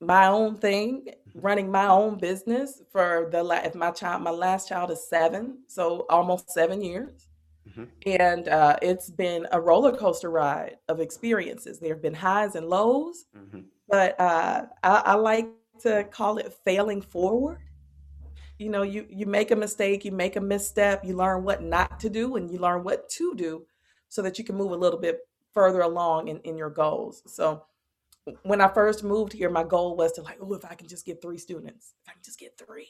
my 0.00 0.28
own 0.28 0.56
thing. 0.56 1.08
Running 1.36 1.70
my 1.70 1.86
own 1.86 2.16
business 2.18 2.82
for 2.90 3.28
the 3.30 3.44
if 3.64 3.74
my 3.74 3.90
child 3.90 4.22
my 4.22 4.30
last 4.30 4.68
child 4.68 4.90
is 4.90 5.08
7, 5.08 5.58
so 5.66 6.06
almost 6.08 6.50
7 6.50 6.82
years. 6.82 7.28
Mm-hmm. 7.68 7.84
And 8.06 8.48
uh, 8.48 8.76
it's 8.80 9.10
been 9.10 9.46
a 9.52 9.60
roller 9.60 9.94
coaster 9.94 10.30
ride 10.30 10.76
of 10.88 11.00
experiences. 11.00 11.78
There 11.78 11.92
have 11.92 12.02
been 12.02 12.14
highs 12.14 12.54
and 12.54 12.68
lows, 12.68 13.26
mm-hmm. 13.36 13.60
but 13.88 14.18
uh, 14.20 14.66
I, 14.82 15.02
I 15.04 15.14
like 15.14 15.48
to 15.80 16.04
call 16.04 16.38
it 16.38 16.54
failing 16.64 17.02
forward. 17.02 17.60
You 18.58 18.70
know, 18.70 18.82
you 18.82 19.06
you 19.10 19.26
make 19.26 19.50
a 19.50 19.56
mistake, 19.56 20.04
you 20.04 20.12
make 20.12 20.36
a 20.36 20.40
misstep, 20.40 21.04
you 21.04 21.14
learn 21.16 21.44
what 21.44 21.62
not 21.62 22.00
to 22.00 22.08
do, 22.08 22.36
and 22.36 22.50
you 22.50 22.58
learn 22.58 22.84
what 22.84 23.08
to 23.10 23.34
do, 23.34 23.66
so 24.08 24.22
that 24.22 24.38
you 24.38 24.44
can 24.44 24.56
move 24.56 24.72
a 24.72 24.76
little 24.76 24.98
bit 24.98 25.18
further 25.52 25.82
along 25.82 26.28
in, 26.28 26.38
in 26.40 26.56
your 26.56 26.70
goals. 26.70 27.22
So 27.26 27.64
when 28.42 28.60
I 28.60 28.68
first 28.68 29.04
moved 29.04 29.32
here, 29.32 29.50
my 29.50 29.64
goal 29.64 29.96
was 29.96 30.12
to 30.12 30.22
like, 30.22 30.38
oh, 30.40 30.54
if 30.54 30.64
I 30.64 30.74
can 30.74 30.88
just 30.88 31.06
get 31.06 31.22
three 31.22 31.38
students, 31.38 31.94
if 32.02 32.10
I 32.10 32.12
can 32.12 32.22
just 32.24 32.38
get 32.38 32.58
three, 32.58 32.88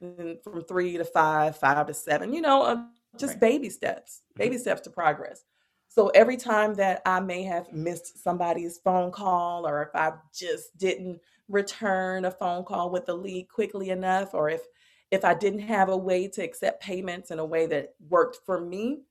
and 0.00 0.38
from 0.42 0.62
three 0.62 0.96
to 0.96 1.04
five, 1.04 1.56
five 1.56 1.86
to 1.86 1.94
seven, 1.94 2.32
you 2.32 2.40
know, 2.40 2.62
uh, 2.62 2.84
just 3.18 3.34
right. 3.34 3.40
baby 3.40 3.70
steps, 3.70 4.22
mm-hmm. 4.30 4.42
baby 4.42 4.58
steps 4.58 4.82
to 4.82 4.90
progress. 4.90 5.44
So 5.88 6.08
every 6.08 6.36
time 6.36 6.74
that 6.74 7.02
I 7.04 7.20
may 7.20 7.42
have 7.42 7.72
missed 7.72 8.22
somebody's 8.22 8.78
phone 8.78 9.10
call, 9.10 9.66
or 9.66 9.82
if 9.82 9.94
I 9.94 10.12
just 10.34 10.76
didn't 10.78 11.20
return 11.48 12.24
a 12.24 12.30
phone 12.30 12.64
call 12.64 12.90
with 12.90 13.04
the 13.04 13.14
lead 13.14 13.48
quickly 13.48 13.90
enough, 13.90 14.34
or 14.34 14.48
if 14.48 14.62
if 15.10 15.26
I 15.26 15.34
didn't 15.34 15.60
have 15.60 15.90
a 15.90 15.96
way 15.96 16.26
to 16.28 16.42
accept 16.42 16.82
payments 16.82 17.30
in 17.30 17.38
a 17.38 17.44
way 17.44 17.66
that 17.66 17.90
worked 18.08 18.38
for 18.46 18.58
me, 18.58 19.02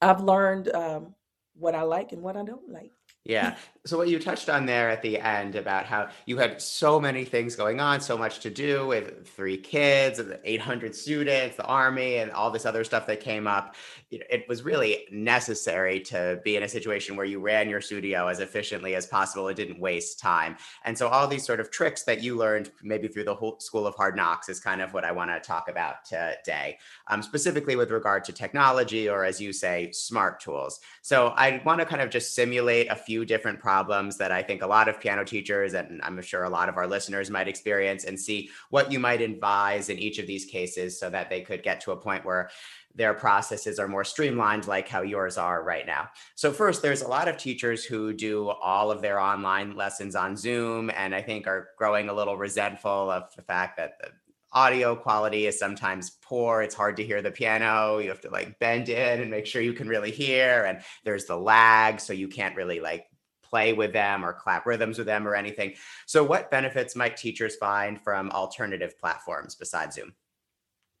I've 0.00 0.20
learned 0.20 0.72
um, 0.72 1.16
what 1.54 1.74
I 1.74 1.82
like 1.82 2.12
and 2.12 2.22
what 2.22 2.36
I 2.36 2.44
don't 2.44 2.70
like. 2.70 2.92
Yeah. 3.24 3.56
So 3.84 3.96
what 3.96 4.08
you 4.08 4.18
touched 4.18 4.50
on 4.50 4.66
there 4.66 4.90
at 4.90 5.00
the 5.00 5.18
end 5.18 5.54
about 5.54 5.86
how 5.86 6.08
you 6.26 6.36
had 6.36 6.60
so 6.60 7.00
many 7.00 7.24
things 7.24 7.56
going 7.56 7.80
on, 7.80 8.02
so 8.02 8.18
much 8.18 8.40
to 8.40 8.50
do 8.50 8.86
with 8.86 9.26
three 9.28 9.56
kids, 9.56 10.20
800 10.44 10.94
students, 10.94 11.56
the 11.56 11.64
army, 11.64 12.16
and 12.16 12.30
all 12.30 12.50
this 12.50 12.66
other 12.66 12.84
stuff 12.84 13.06
that 13.06 13.20
came 13.20 13.46
up. 13.46 13.76
It 14.10 14.46
was 14.46 14.62
really 14.62 15.06
necessary 15.10 16.00
to 16.00 16.40
be 16.44 16.56
in 16.56 16.62
a 16.64 16.68
situation 16.68 17.16
where 17.16 17.24
you 17.24 17.40
ran 17.40 17.70
your 17.70 17.80
studio 17.80 18.28
as 18.28 18.40
efficiently 18.40 18.94
as 18.94 19.06
possible. 19.06 19.48
It 19.48 19.54
didn't 19.54 19.80
waste 19.80 20.18
time. 20.18 20.56
And 20.84 20.96
so 20.96 21.08
all 21.08 21.26
these 21.26 21.46
sort 21.46 21.60
of 21.60 21.70
tricks 21.70 22.02
that 22.04 22.22
you 22.22 22.36
learned 22.36 22.70
maybe 22.82 23.08
through 23.08 23.24
the 23.24 23.34
whole 23.34 23.58
school 23.60 23.86
of 23.86 23.94
hard 23.94 24.16
knocks 24.16 24.50
is 24.50 24.60
kind 24.60 24.82
of 24.82 24.92
what 24.92 25.04
I 25.04 25.12
want 25.12 25.30
to 25.30 25.40
talk 25.40 25.70
about 25.70 26.04
today, 26.04 26.78
um, 27.06 27.22
specifically 27.22 27.76
with 27.76 27.90
regard 27.90 28.24
to 28.24 28.32
technology 28.32 29.08
or, 29.08 29.24
as 29.24 29.40
you 29.40 29.52
say, 29.54 29.92
smart 29.92 30.40
tools. 30.40 30.80
So 31.00 31.28
I 31.28 31.62
want 31.64 31.80
to 31.80 31.86
kind 31.86 32.02
of 32.02 32.10
just 32.10 32.34
simulate 32.34 32.88
a 32.90 32.96
few 33.08 33.24
different 33.24 33.58
problems 33.58 34.18
that 34.18 34.30
I 34.30 34.42
think 34.42 34.60
a 34.60 34.66
lot 34.66 34.86
of 34.86 35.00
piano 35.00 35.24
teachers 35.24 35.72
and 35.72 35.98
I'm 36.02 36.20
sure 36.20 36.44
a 36.44 36.50
lot 36.50 36.68
of 36.68 36.76
our 36.76 36.86
listeners 36.86 37.30
might 37.30 37.48
experience 37.48 38.04
and 38.04 38.20
see 38.20 38.50
what 38.68 38.92
you 38.92 38.98
might 38.98 39.22
advise 39.22 39.88
in 39.88 39.98
each 39.98 40.18
of 40.18 40.26
these 40.26 40.44
cases 40.44 41.00
so 41.00 41.08
that 41.08 41.30
they 41.30 41.40
could 41.40 41.62
get 41.62 41.80
to 41.80 41.92
a 41.92 41.96
point 41.96 42.26
where 42.26 42.50
their 42.94 43.14
processes 43.14 43.78
are 43.78 43.88
more 43.88 44.04
streamlined 44.04 44.66
like 44.66 44.86
how 44.86 45.00
yours 45.00 45.38
are 45.38 45.64
right 45.64 45.86
now. 45.86 46.10
So 46.34 46.52
first 46.52 46.82
there's 46.82 47.00
a 47.00 47.08
lot 47.08 47.28
of 47.28 47.38
teachers 47.38 47.82
who 47.82 48.12
do 48.12 48.50
all 48.50 48.90
of 48.90 49.00
their 49.00 49.18
online 49.18 49.74
lessons 49.74 50.14
on 50.14 50.36
Zoom 50.36 50.90
and 50.94 51.14
I 51.14 51.22
think 51.22 51.46
are 51.46 51.70
growing 51.78 52.10
a 52.10 52.12
little 52.12 52.36
resentful 52.36 53.10
of 53.10 53.34
the 53.34 53.42
fact 53.42 53.78
that 53.78 53.92
the 54.02 54.10
audio 54.52 54.96
quality 54.96 55.46
is 55.46 55.58
sometimes 55.58 56.18
poor. 56.22 56.62
It's 56.62 56.74
hard 56.74 56.96
to 56.96 57.04
hear 57.04 57.22
the 57.22 57.30
piano. 57.30 57.98
You 57.98 58.08
have 58.08 58.20
to 58.22 58.30
like 58.30 58.58
bend 58.58 58.88
in 58.88 59.20
and 59.20 59.30
make 59.30 59.46
sure 59.46 59.60
you 59.60 59.72
can 59.72 59.88
really 59.88 60.10
hear. 60.10 60.64
And 60.64 60.80
there's 61.04 61.26
the 61.26 61.36
lag. 61.36 62.00
So 62.00 62.12
you 62.12 62.28
can't 62.28 62.56
really 62.56 62.80
like 62.80 63.06
play 63.42 63.72
with 63.72 63.92
them 63.92 64.24
or 64.24 64.32
clap 64.32 64.66
rhythms 64.66 64.98
with 64.98 65.06
them 65.06 65.26
or 65.26 65.34
anything. 65.34 65.74
So, 66.06 66.22
what 66.24 66.50
benefits 66.50 66.94
might 66.94 67.16
teachers 67.16 67.56
find 67.56 68.00
from 68.00 68.30
alternative 68.30 68.98
platforms 68.98 69.54
besides 69.54 69.96
Zoom? 69.96 70.14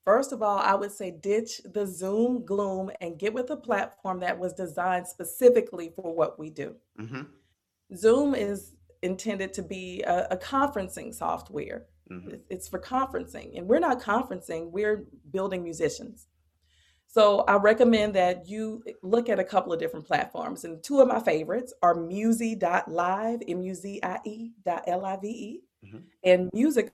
First 0.04 0.32
of 0.32 0.42
all, 0.42 0.58
I 0.58 0.74
would 0.74 0.92
say 0.92 1.10
ditch 1.10 1.60
the 1.66 1.86
Zoom 1.86 2.44
gloom 2.44 2.90
and 3.00 3.18
get 3.18 3.34
with 3.34 3.50
a 3.50 3.56
platform 3.56 4.20
that 4.20 4.38
was 4.38 4.54
designed 4.54 5.06
specifically 5.06 5.92
for 5.94 6.14
what 6.14 6.38
we 6.38 6.48
do. 6.48 6.76
Mm-hmm. 6.98 7.22
Zoom 7.94 8.34
is 8.34 8.74
intended 9.02 9.52
to 9.54 9.62
be 9.62 10.02
a, 10.02 10.28
a 10.30 10.36
conferencing 10.36 11.14
software. 11.14 11.84
Mm-hmm. 12.10 12.36
It's 12.48 12.68
for 12.68 12.78
conferencing, 12.80 13.56
and 13.58 13.66
we're 13.66 13.80
not 13.80 14.00
conferencing, 14.00 14.70
we're 14.70 15.06
building 15.30 15.62
musicians. 15.62 16.26
So 17.10 17.40
I 17.40 17.56
recommend 17.56 18.14
that 18.16 18.48
you 18.48 18.84
look 19.02 19.30
at 19.30 19.38
a 19.38 19.44
couple 19.44 19.72
of 19.72 19.80
different 19.80 20.06
platforms. 20.06 20.64
And 20.64 20.82
two 20.82 21.00
of 21.00 21.08
my 21.08 21.20
favorites 21.20 21.72
are 21.82 21.94
muzie.live, 21.94 23.40
M-U-Z-I-E 23.48 24.52
dot 24.64 24.84
L-I-V-E, 24.86 25.60
mm-hmm. 25.86 25.98
and 26.24 26.50
musico.io, 26.52 26.90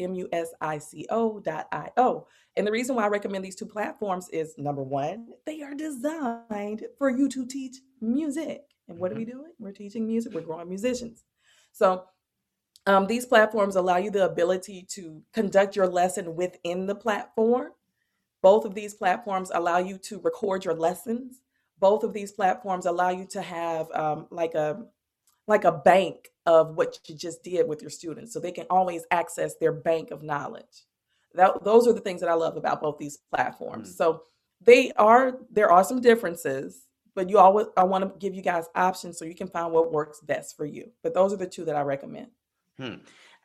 M-U-S-I-C-O 0.00 1.40
dot 1.40 1.68
I-O. 1.70 2.26
And 2.56 2.66
the 2.66 2.72
reason 2.72 2.96
why 2.96 3.04
I 3.04 3.08
recommend 3.08 3.44
these 3.44 3.56
two 3.56 3.66
platforms 3.66 4.28
is 4.30 4.54
number 4.58 4.82
one, 4.82 5.28
they 5.46 5.62
are 5.62 5.74
designed 5.74 6.82
for 6.98 7.10
you 7.10 7.28
to 7.28 7.46
teach 7.46 7.76
music. 8.00 8.62
And 8.88 8.98
what 8.98 9.12
mm-hmm. 9.12 9.16
are 9.16 9.20
we 9.20 9.24
doing? 9.24 9.52
We're 9.60 9.72
teaching 9.72 10.04
music, 10.06 10.34
we're 10.34 10.40
growing 10.40 10.68
musicians. 10.68 11.22
So 11.70 12.04
um, 12.86 13.06
these 13.06 13.26
platforms 13.26 13.76
allow 13.76 13.96
you 13.96 14.10
the 14.10 14.24
ability 14.24 14.86
to 14.90 15.22
conduct 15.32 15.76
your 15.76 15.86
lesson 15.86 16.36
within 16.36 16.86
the 16.86 16.94
platform 16.94 17.72
both 18.44 18.66
of 18.66 18.74
these 18.74 18.92
platforms 18.92 19.50
allow 19.54 19.78
you 19.78 19.96
to 19.96 20.20
record 20.20 20.66
your 20.66 20.74
lessons. 20.74 21.40
Both 21.78 22.04
of 22.04 22.12
these 22.12 22.30
platforms 22.30 22.84
allow 22.84 23.08
you 23.08 23.24
to 23.30 23.40
have 23.40 23.90
um, 23.92 24.26
like 24.30 24.52
a 24.54 24.84
like 25.46 25.64
a 25.64 25.72
bank 25.72 26.28
of 26.44 26.76
what 26.76 26.98
you 27.06 27.16
just 27.16 27.42
did 27.42 27.66
with 27.66 27.80
your 27.80 27.90
students, 27.90 28.34
so 28.34 28.40
they 28.40 28.52
can 28.52 28.66
always 28.68 29.06
access 29.10 29.54
their 29.56 29.72
bank 29.72 30.10
of 30.10 30.22
knowledge. 30.22 30.84
That, 31.32 31.64
those 31.64 31.88
are 31.88 31.94
the 31.94 32.02
things 32.02 32.20
that 32.20 32.28
I 32.28 32.34
love 32.34 32.58
about 32.58 32.82
both 32.82 32.98
these 32.98 33.16
platforms. 33.34 33.94
Mm. 33.94 33.96
So 33.96 34.22
they 34.60 34.92
are 34.92 35.38
there 35.50 35.72
are 35.72 35.82
some 35.82 36.02
differences, 36.02 36.84
but 37.14 37.30
you 37.30 37.38
always 37.38 37.68
I 37.78 37.84
want 37.84 38.04
to 38.04 38.18
give 38.18 38.34
you 38.34 38.42
guys 38.42 38.66
options 38.74 39.18
so 39.18 39.24
you 39.24 39.34
can 39.34 39.48
find 39.48 39.72
what 39.72 39.90
works 39.90 40.20
best 40.20 40.54
for 40.54 40.66
you. 40.66 40.90
But 41.02 41.14
those 41.14 41.32
are 41.32 41.38
the 41.38 41.46
two 41.46 41.64
that 41.64 41.76
I 41.76 41.80
recommend. 41.80 42.26
Hmm. 42.78 42.94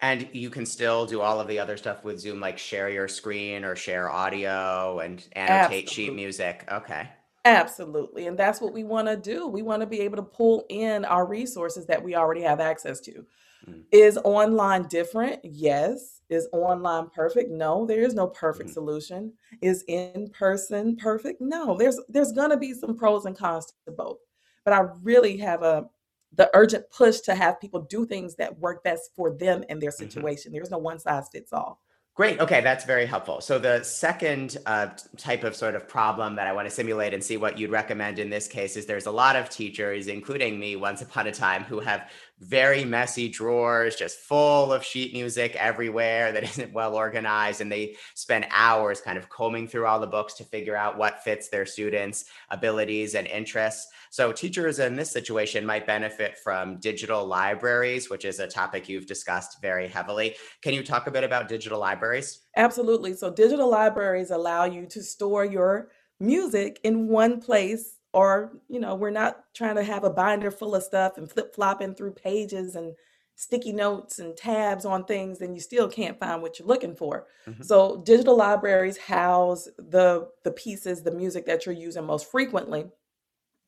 And 0.01 0.29
you 0.31 0.49
can 0.49 0.65
still 0.65 1.05
do 1.05 1.19
all 1.19 1.41
of 1.41 1.47
the 1.47 1.59
other 1.59 1.75
stuff 1.75 2.03
with 2.05 2.19
Zoom, 2.19 2.39
like 2.39 2.57
share 2.57 2.89
your 2.89 3.07
screen 3.07 3.65
or 3.65 3.75
share 3.75 4.09
audio 4.09 4.99
and 4.99 5.25
annotate 5.33 5.89
sheet 5.89 6.13
music. 6.13 6.65
Okay. 6.71 7.09
Absolutely. 7.45 8.27
And 8.27 8.37
that's 8.37 8.61
what 8.61 8.73
we 8.73 8.83
want 8.83 9.07
to 9.07 9.17
do. 9.17 9.47
We 9.47 9.61
want 9.61 9.81
to 9.81 9.87
be 9.87 10.01
able 10.01 10.17
to 10.17 10.23
pull 10.23 10.65
in 10.69 11.03
our 11.05 11.25
resources 11.25 11.85
that 11.87 12.01
we 12.01 12.15
already 12.15 12.41
have 12.41 12.59
access 12.59 12.99
to. 13.01 13.25
Mm. 13.67 13.83
Is 13.91 14.17
online 14.23 14.87
different? 14.87 15.39
Yes. 15.43 16.21
Is 16.29 16.47
online 16.53 17.09
perfect? 17.09 17.49
No, 17.51 17.85
there 17.85 18.03
is 18.03 18.13
no 18.13 18.27
perfect 18.27 18.69
mm. 18.69 18.73
solution. 18.73 19.33
Is 19.61 19.83
in 19.87 20.29
person 20.31 20.95
perfect? 20.95 21.41
No. 21.41 21.77
There's 21.77 21.99
there's 22.07 22.31
going 22.31 22.51
to 22.51 22.57
be 22.57 22.73
some 22.73 22.95
pros 22.95 23.25
and 23.25 23.37
cons 23.37 23.73
to 23.85 23.91
both. 23.91 24.19
But 24.63 24.73
I 24.73 24.87
really 25.01 25.37
have 25.37 25.63
a 25.63 25.89
the 26.33 26.49
urgent 26.53 26.85
push 26.91 27.19
to 27.21 27.35
have 27.35 27.59
people 27.59 27.81
do 27.81 28.05
things 28.05 28.35
that 28.35 28.59
work 28.59 28.83
best 28.83 29.11
for 29.15 29.31
them 29.31 29.63
and 29.69 29.81
their 29.81 29.89
mm-hmm. 29.89 30.03
situation. 30.03 30.49
Mm-hmm. 30.49 30.55
There's 30.57 30.71
no 30.71 30.77
one 30.77 30.99
size 30.99 31.29
fits 31.31 31.53
all. 31.53 31.81
Great. 32.19 32.37
Okay, 32.41 32.59
that's 32.59 32.83
very 32.83 33.05
helpful. 33.05 33.39
So 33.39 33.57
the 33.59 33.81
second 33.81 34.57
uh, 34.65 34.89
type 35.15 35.45
of 35.45 35.55
sort 35.55 35.73
of 35.73 35.87
problem 35.87 36.35
that 36.35 36.47
I 36.47 36.51
want 36.51 36.67
to 36.67 36.69
simulate 36.69 37.13
and 37.13 37.23
see 37.23 37.37
what 37.37 37.57
you'd 37.57 37.71
recommend 37.71 38.19
in 38.19 38.29
this 38.29 38.45
case 38.45 38.75
is 38.75 38.85
there's 38.85 39.05
a 39.05 39.11
lot 39.11 39.37
of 39.37 39.49
teachers, 39.49 40.07
including 40.07 40.59
me, 40.59 40.75
once 40.75 41.01
upon 41.01 41.27
a 41.27 41.31
time, 41.31 41.63
who 41.63 41.79
have 41.79 42.11
very 42.39 42.85
messy 42.85 43.27
drawers 43.27 43.95
just 43.95 44.19
full 44.19 44.71
of 44.71 44.83
sheet 44.83 45.13
music 45.13 45.55
everywhere 45.55 46.31
that 46.31 46.43
isn't 46.51 46.73
well 46.73 46.95
organized, 46.95 47.61
and 47.61 47.71
they 47.71 47.95
spend 48.15 48.47
hours 48.49 49.01
kind 49.01 49.17
of 49.17 49.29
combing 49.29 49.67
through 49.67 49.85
all 49.85 49.99
the 49.99 50.07
books 50.07 50.33
to 50.35 50.43
figure 50.43 50.75
out 50.75 50.97
what 50.97 51.23
fits 51.23 51.49
their 51.49 51.65
students' 51.65 52.25
abilities 52.49 53.15
and 53.15 53.27
interests. 53.27 53.87
So 54.09 54.31
teachers 54.31 54.79
in 54.79 54.95
this 54.95 55.11
situation 55.11 55.65
might 55.65 55.85
benefit 55.85 56.37
from 56.37 56.79
digital 56.79 57.25
libraries, 57.25 58.09
which 58.09 58.25
is 58.25 58.39
a 58.39 58.47
topic 58.47 58.89
you've 58.89 59.05
discussed 59.05 59.61
very 59.61 59.87
heavily. 59.87 60.35
Can 60.61 60.73
you 60.73 60.83
talk 60.83 61.07
a 61.07 61.11
bit 61.11 61.23
about 61.23 61.47
digital 61.47 61.79
libraries? 61.79 62.45
Absolutely. 62.55 63.13
So 63.13 63.29
digital 63.29 63.69
libraries 63.69 64.31
allow 64.31 64.65
you 64.65 64.85
to 64.87 65.03
store 65.03 65.45
your 65.45 65.91
music 66.19 66.79
in 66.83 67.07
one 67.07 67.39
place 67.39 67.98
or 68.13 68.53
you 68.67 68.79
know 68.79 68.95
we're 68.95 69.09
not 69.09 69.43
trying 69.53 69.75
to 69.75 69.83
have 69.83 70.03
a 70.03 70.09
binder 70.09 70.51
full 70.51 70.75
of 70.75 70.83
stuff 70.83 71.17
and 71.17 71.31
flip 71.31 71.53
flopping 71.53 71.93
through 71.93 72.11
pages 72.11 72.75
and 72.75 72.93
sticky 73.35 73.71
notes 73.71 74.19
and 74.19 74.35
tabs 74.35 74.83
on 74.83 75.05
things 75.05 75.41
and 75.41 75.55
you 75.55 75.61
still 75.61 75.87
can't 75.87 76.19
find 76.19 76.41
what 76.41 76.59
you're 76.59 76.67
looking 76.67 76.95
for 76.95 77.27
mm-hmm. 77.47 77.61
so 77.61 78.01
digital 78.05 78.35
libraries 78.35 78.97
house 78.97 79.67
the 79.77 80.27
the 80.43 80.51
pieces 80.51 81.03
the 81.03 81.11
music 81.11 81.45
that 81.45 81.65
you're 81.65 81.73
using 81.73 82.05
most 82.05 82.29
frequently 82.29 82.85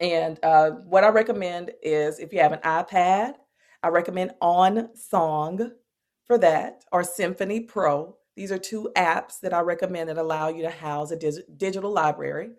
and 0.01 0.39
uh, 0.41 0.71
what 0.71 1.03
I 1.03 1.09
recommend 1.09 1.71
is 1.83 2.19
if 2.19 2.33
you 2.33 2.39
have 2.39 2.53
an 2.53 2.59
iPad, 2.59 3.35
I 3.83 3.89
recommend 3.89 4.33
OnSong 4.41 5.71
for 6.25 6.37
that 6.39 6.83
or 6.91 7.03
Symphony 7.03 7.61
Pro. 7.61 8.17
These 8.35 8.51
are 8.51 8.57
two 8.57 8.91
apps 8.97 9.39
that 9.41 9.53
I 9.53 9.59
recommend 9.59 10.09
that 10.09 10.17
allow 10.17 10.49
you 10.49 10.63
to 10.63 10.71
house 10.71 11.11
a 11.11 11.15
dig- 11.15 11.57
digital 11.57 11.91
library. 11.91 12.49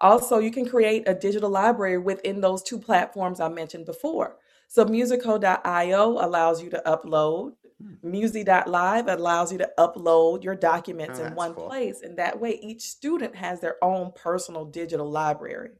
Also, 0.00 0.38
you 0.38 0.50
can 0.50 0.68
create 0.68 1.04
a 1.08 1.14
digital 1.14 1.50
library 1.50 1.98
within 1.98 2.40
those 2.40 2.62
two 2.62 2.78
platforms 2.78 3.40
I 3.40 3.48
mentioned 3.48 3.86
before. 3.86 4.36
So, 4.68 4.84
musico.io 4.84 6.10
allows 6.24 6.62
you 6.62 6.70
to 6.70 6.82
upload 6.86 7.52
Hmm. 7.80 7.94
muzie.live 8.04 9.06
allows 9.06 9.52
you 9.52 9.58
to 9.58 9.70
upload 9.78 10.42
your 10.42 10.56
documents 10.56 11.20
Oh, 11.20 11.24
in 11.24 11.34
one 11.36 11.54
cool. 11.54 11.68
place, 11.68 12.02
and 12.02 12.16
that 12.18 12.40
way 12.40 12.58
each 12.60 12.82
student 12.82 13.36
has 13.36 13.60
their 13.60 13.76
own 13.82 14.12
personal 14.16 14.64
digital 14.64 15.08
library. 15.08 15.70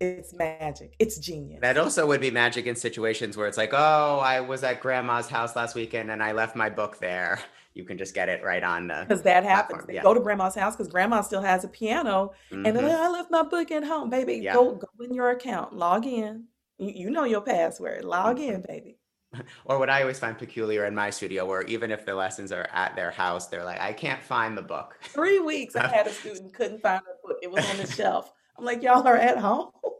It's 0.00 0.32
magic. 0.32 0.94
It's 0.98 1.18
genius. 1.18 1.60
That 1.60 1.76
also 1.78 2.06
would 2.06 2.20
be 2.20 2.30
magic 2.30 2.66
in 2.66 2.74
situations 2.74 3.36
where 3.36 3.46
it's 3.46 3.58
like, 3.58 3.72
oh, 3.74 4.18
I 4.22 4.40
was 4.40 4.64
at 4.64 4.80
grandma's 4.80 5.28
house 5.28 5.54
last 5.54 5.74
weekend 5.74 6.10
and 6.10 6.22
I 6.22 6.32
left 6.32 6.56
my 6.56 6.70
book 6.70 6.98
there. 6.98 7.38
You 7.80 7.86
can 7.86 7.96
just 7.96 8.14
get 8.14 8.28
it 8.28 8.44
right 8.44 8.62
on 8.62 8.88
the 8.88 9.06
Because 9.08 9.22
that 9.22 9.42
happens. 9.42 9.84
Yeah. 9.88 10.02
go 10.02 10.12
to 10.12 10.20
grandma's 10.20 10.54
house 10.54 10.76
because 10.76 10.92
grandma 10.92 11.22
still 11.22 11.40
has 11.40 11.64
a 11.64 11.68
piano, 11.68 12.32
and 12.50 12.66
they're 12.66 12.74
Mhm. 12.74 12.88
like, 12.88 12.98
I 12.98 13.08
left 13.08 13.30
my 13.30 13.42
book 13.42 13.70
at 13.70 13.84
home, 13.84 14.10
baby. 14.10 14.34
Yeah. 14.34 14.52
Go 14.52 14.74
go 14.74 14.86
in 15.02 15.14
your 15.14 15.30
account, 15.30 15.72
log 15.74 16.04
in. 16.04 16.44
You, 16.76 16.92
you 16.94 17.10
know 17.10 17.24
your 17.24 17.40
password. 17.40 18.04
Log 18.04 18.36
Mm-hmm. 18.36 18.52
in, 18.52 18.60
baby. 18.68 18.98
Or 19.64 19.78
what 19.78 19.88
I 19.88 20.02
always 20.02 20.18
find 20.18 20.36
peculiar 20.36 20.84
in 20.84 20.94
my 20.94 21.08
studio, 21.08 21.46
where 21.46 21.62
even 21.62 21.90
if 21.90 22.04
the 22.04 22.14
lessons 22.14 22.52
are 22.52 22.68
at 22.70 22.96
their 22.96 23.10
house, 23.12 23.46
they're 23.48 23.64
like, 23.64 23.80
I 23.80 23.94
can't 23.94 24.22
find 24.22 24.58
the 24.58 24.62
book. 24.62 24.98
Three 25.04 25.38
weeks 25.38 25.74
I 25.74 25.86
had 25.96 26.06
a 26.06 26.10
student 26.12 26.52
couldn't 26.52 26.82
find 26.82 27.00
her 27.06 27.14
book. 27.24 27.38
It 27.40 27.50
was 27.50 27.64
on 27.70 27.78
the 27.78 27.86
shelf. 27.86 28.30
I'm 28.58 28.64
like, 28.66 28.82
y'all 28.82 29.08
are 29.08 29.16
at 29.16 29.38
home. 29.38 29.70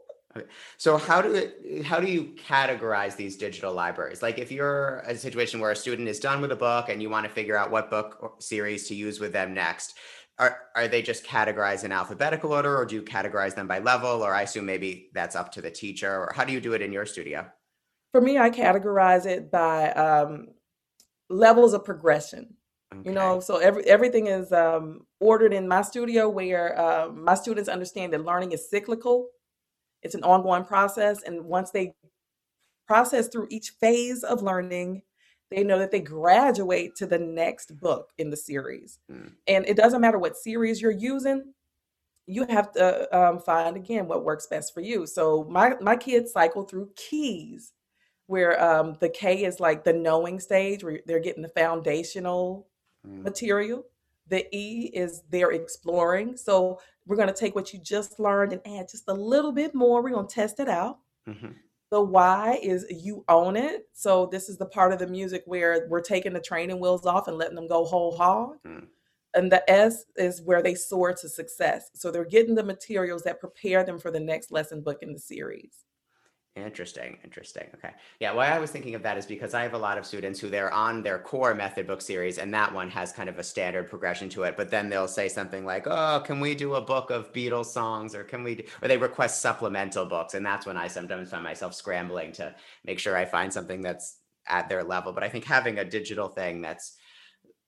So 0.77 0.97
how 0.97 1.21
do 1.21 1.33
it, 1.33 1.83
how 1.85 1.99
do 1.99 2.07
you 2.07 2.35
categorize 2.47 3.15
these 3.15 3.35
digital 3.37 3.73
libraries? 3.73 4.21
Like 4.21 4.39
if 4.39 4.51
you're 4.51 4.99
a 4.99 5.15
situation 5.15 5.59
where 5.59 5.71
a 5.71 5.75
student 5.75 6.07
is 6.07 6.19
done 6.19 6.41
with 6.41 6.51
a 6.51 6.55
book 6.55 6.89
and 6.89 7.01
you 7.01 7.09
want 7.09 7.25
to 7.25 7.31
figure 7.31 7.57
out 7.57 7.71
what 7.71 7.89
book 7.89 8.17
or 8.21 8.33
series 8.39 8.87
to 8.87 8.95
use 8.95 9.19
with 9.19 9.33
them 9.33 9.53
next, 9.53 9.95
are 10.39 10.57
are 10.75 10.87
they 10.87 11.01
just 11.01 11.25
categorized 11.25 11.83
in 11.83 11.91
alphabetical 11.91 12.51
order, 12.51 12.75
or 12.77 12.85
do 12.85 12.95
you 12.95 13.03
categorize 13.03 13.53
them 13.53 13.67
by 13.67 13.79
level? 13.79 14.23
Or 14.23 14.33
I 14.33 14.43
assume 14.43 14.65
maybe 14.65 15.09
that's 15.13 15.35
up 15.35 15.51
to 15.53 15.61
the 15.61 15.69
teacher. 15.69 16.09
Or 16.09 16.33
how 16.35 16.45
do 16.45 16.53
you 16.53 16.61
do 16.61 16.73
it 16.73 16.81
in 16.81 16.91
your 16.91 17.05
studio? 17.05 17.47
For 18.11 18.21
me, 18.21 18.39
I 18.39 18.49
categorize 18.49 19.25
it 19.25 19.51
by 19.51 19.91
um, 19.91 20.47
levels 21.29 21.73
of 21.73 21.85
progression. 21.85 22.55
You 23.05 23.13
know, 23.13 23.39
so 23.39 23.57
every 23.57 23.85
everything 23.85 24.27
is 24.27 24.51
um, 24.51 25.05
ordered 25.21 25.53
in 25.53 25.65
my 25.65 25.81
studio 25.81 26.27
where 26.27 26.77
uh, 26.77 27.07
my 27.09 27.35
students 27.35 27.69
understand 27.69 28.11
that 28.11 28.25
learning 28.25 28.51
is 28.51 28.69
cyclical. 28.69 29.29
It's 30.03 30.15
an 30.15 30.23
ongoing 30.23 30.65
process, 30.65 31.23
and 31.23 31.45
once 31.45 31.71
they 31.71 31.93
process 32.87 33.27
through 33.27 33.47
each 33.49 33.71
phase 33.79 34.23
of 34.23 34.41
learning, 34.41 35.03
they 35.49 35.63
know 35.63 35.79
that 35.79 35.91
they 35.91 36.01
graduate 36.01 36.95
to 36.95 37.05
the 37.05 37.19
next 37.19 37.79
book 37.79 38.11
in 38.17 38.29
the 38.29 38.37
series. 38.37 38.99
Mm. 39.11 39.33
And 39.47 39.65
it 39.67 39.77
doesn't 39.77 40.01
matter 40.01 40.17
what 40.19 40.37
series 40.37 40.81
you're 40.81 40.91
using. 40.91 41.53
You 42.25 42.45
have 42.47 42.71
to 42.73 43.17
um, 43.17 43.39
find 43.39 43.75
again 43.75 44.07
what 44.07 44.23
works 44.23 44.47
best 44.47 44.73
for 44.73 44.81
you. 44.81 45.05
So 45.05 45.45
my 45.49 45.75
my 45.81 45.95
kids 45.95 46.31
cycle 46.31 46.63
through 46.63 46.91
keys, 46.95 47.73
where 48.27 48.61
um, 48.63 48.95
the 48.99 49.09
K 49.09 49.43
is 49.43 49.59
like 49.59 49.83
the 49.83 49.93
knowing 49.93 50.39
stage, 50.39 50.83
where 50.83 50.99
they're 51.05 51.19
getting 51.19 51.43
the 51.43 51.49
foundational 51.49 52.67
Mm. 53.07 53.23
material. 53.23 53.83
The 54.27 54.45
E 54.55 54.91
is 54.93 55.23
they're 55.31 55.53
exploring. 55.53 56.37
So 56.37 56.79
we're 57.05 57.15
going 57.15 57.27
to 57.27 57.33
take 57.33 57.55
what 57.55 57.73
you 57.73 57.79
just 57.79 58.19
learned 58.19 58.53
and 58.53 58.61
add 58.65 58.89
just 58.89 59.05
a 59.07 59.13
little 59.13 59.51
bit 59.51 59.73
more. 59.73 60.01
We're 60.01 60.11
going 60.11 60.27
to 60.27 60.33
test 60.33 60.59
it 60.59 60.69
out. 60.69 60.99
Mhm. 61.27 61.55
The 61.89 62.01
Y 62.01 62.59
is 62.63 62.85
you 62.89 63.25
own 63.27 63.57
it. 63.57 63.89
So 63.91 64.27
this 64.27 64.47
is 64.47 64.57
the 64.57 64.65
part 64.65 64.93
of 64.93 64.99
the 64.99 65.07
music 65.07 65.43
where 65.45 65.87
we're 65.89 66.01
taking 66.01 66.31
the 66.31 66.39
training 66.39 66.79
wheels 66.79 67.05
off 67.05 67.27
and 67.27 67.37
letting 67.37 67.55
them 67.55 67.67
go 67.67 67.83
whole 67.83 68.15
hog. 68.15 68.57
Mm. 68.65 68.87
And 69.33 69.51
the 69.51 69.69
S 69.69 70.05
is 70.15 70.41
where 70.41 70.61
they 70.61 70.75
soar 70.75 71.13
to 71.13 71.29
success. 71.29 71.89
So 71.93 72.09
they're 72.09 72.25
getting 72.25 72.55
the 72.55 72.63
materials 72.63 73.23
that 73.23 73.39
prepare 73.39 73.83
them 73.83 73.99
for 73.99 74.09
the 74.09 74.19
next 74.19 74.51
lesson 74.51 74.81
book 74.81 74.99
in 75.01 75.11
the 75.13 75.19
series. 75.19 75.85
Interesting, 76.57 77.17
interesting. 77.23 77.69
Okay. 77.75 77.93
Yeah, 78.19 78.33
why 78.33 78.47
I 78.47 78.59
was 78.59 78.71
thinking 78.71 78.93
of 78.95 79.03
that 79.03 79.17
is 79.17 79.25
because 79.25 79.53
I 79.53 79.63
have 79.63 79.73
a 79.73 79.77
lot 79.77 79.97
of 79.97 80.05
students 80.05 80.37
who 80.37 80.49
they're 80.49 80.71
on 80.73 81.01
their 81.01 81.17
core 81.17 81.53
method 81.55 81.87
book 81.87 82.01
series, 82.01 82.37
and 82.39 82.53
that 82.53 82.73
one 82.73 82.89
has 82.89 83.13
kind 83.13 83.29
of 83.29 83.39
a 83.39 83.43
standard 83.43 83.89
progression 83.89 84.27
to 84.29 84.43
it. 84.43 84.57
But 84.57 84.69
then 84.69 84.89
they'll 84.89 85.07
say 85.07 85.29
something 85.29 85.63
like, 85.65 85.87
"Oh, 85.87 86.21
can 86.25 86.41
we 86.41 86.53
do 86.53 86.75
a 86.75 86.81
book 86.81 87.09
of 87.09 87.31
Beatles 87.31 87.67
songs?" 87.67 88.13
Or 88.13 88.25
can 88.25 88.43
we, 88.43 88.55
do, 88.55 88.63
or 88.81 88.89
they 88.89 88.97
request 88.97 89.41
supplemental 89.41 90.05
books, 90.05 90.33
and 90.33 90.45
that's 90.45 90.65
when 90.65 90.75
I 90.75 90.87
sometimes 90.89 91.29
find 91.31 91.41
myself 91.43 91.73
scrambling 91.73 92.33
to 92.33 92.53
make 92.83 92.99
sure 92.99 93.15
I 93.15 93.23
find 93.23 93.53
something 93.53 93.79
that's 93.81 94.19
at 94.45 94.67
their 94.67 94.83
level. 94.83 95.13
But 95.13 95.23
I 95.23 95.29
think 95.29 95.45
having 95.45 95.79
a 95.79 95.85
digital 95.85 96.27
thing 96.27 96.61
that's 96.61 96.97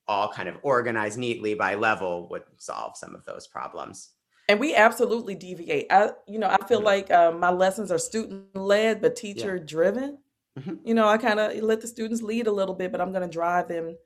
all 0.07 0.29
kind 0.33 0.49
of 0.49 0.59
organized 0.63 1.19
neatly 1.19 1.55
by 1.55 1.75
level 1.75 2.29
would 2.29 2.45
solve 2.59 2.97
some 2.97 3.15
of 3.15 3.25
those 3.25 3.47
problems. 3.47 4.12
And 4.49 4.59
we 4.59 4.75
absolutely 4.75 5.35
deviate. 5.35 5.87
I, 5.91 6.11
you 6.27 6.37
know, 6.39 6.49
I 6.49 6.65
feel 6.67 6.81
Mhm. 6.81 6.85
like 6.85 7.11
uh, 7.11 7.31
my 7.31 7.49
lessons 7.51 7.91
are 7.91 7.97
student 7.97 8.55
led, 8.55 9.01
but 9.01 9.15
teacher 9.15 9.57
driven. 9.57 10.19
Mhm. 10.59 10.79
You 10.83 10.93
know, 10.93 11.07
I 11.07 11.17
kind 11.17 11.39
of 11.39 11.55
let 11.63 11.81
the 11.81 11.87
students 11.87 12.21
lead 12.21 12.47
a 12.47 12.51
little 12.51 12.75
bit, 12.75 12.91
but 12.91 13.01
I'm 13.01 13.11
going 13.11 13.27
to 13.27 13.33
drive 13.33 13.67
them 13.67 13.97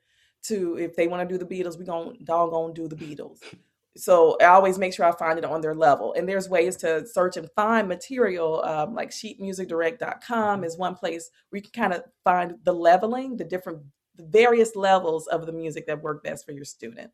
to 0.44 0.78
if 0.78 0.94
they 0.94 1.08
want 1.08 1.28
to 1.28 1.32
do 1.38 1.44
the 1.44 1.44
Beatles, 1.44 1.76
we 1.78 1.84
going 1.84 2.16
to 2.18 2.24
doggone 2.24 2.72
do 2.72 2.88
the 2.88 2.96
Beatles. 2.96 3.40
So 3.96 4.36
I 4.40 4.44
always 4.44 4.78
make 4.78 4.94
sure 4.94 5.04
I 5.04 5.10
find 5.10 5.40
it 5.40 5.44
on 5.44 5.60
their 5.60 5.74
level. 5.74 6.12
And 6.12 6.28
there's 6.28 6.48
ways 6.48 6.76
to 6.76 7.04
search 7.04 7.36
and 7.36 7.50
find 7.56 7.88
material, 7.88 8.62
um, 8.64 8.94
like 8.94 9.10
sheetmusicdirect.com 9.10 10.62
is 10.62 10.78
one 10.78 10.94
place 10.94 11.30
where 11.50 11.58
you 11.58 11.62
can 11.62 11.72
kind 11.72 11.92
of 11.92 12.04
find 12.22 12.58
the 12.62 12.72
leveling, 12.72 13.36
the 13.36 13.44
different, 13.44 13.80
the 14.14 14.22
various 14.24 14.76
levels 14.76 15.26
of 15.26 15.46
the 15.46 15.52
music 15.52 15.86
that 15.88 16.00
work 16.00 16.22
best 16.22 16.46
for 16.46 16.52
your 16.52 16.64
student. 16.64 17.10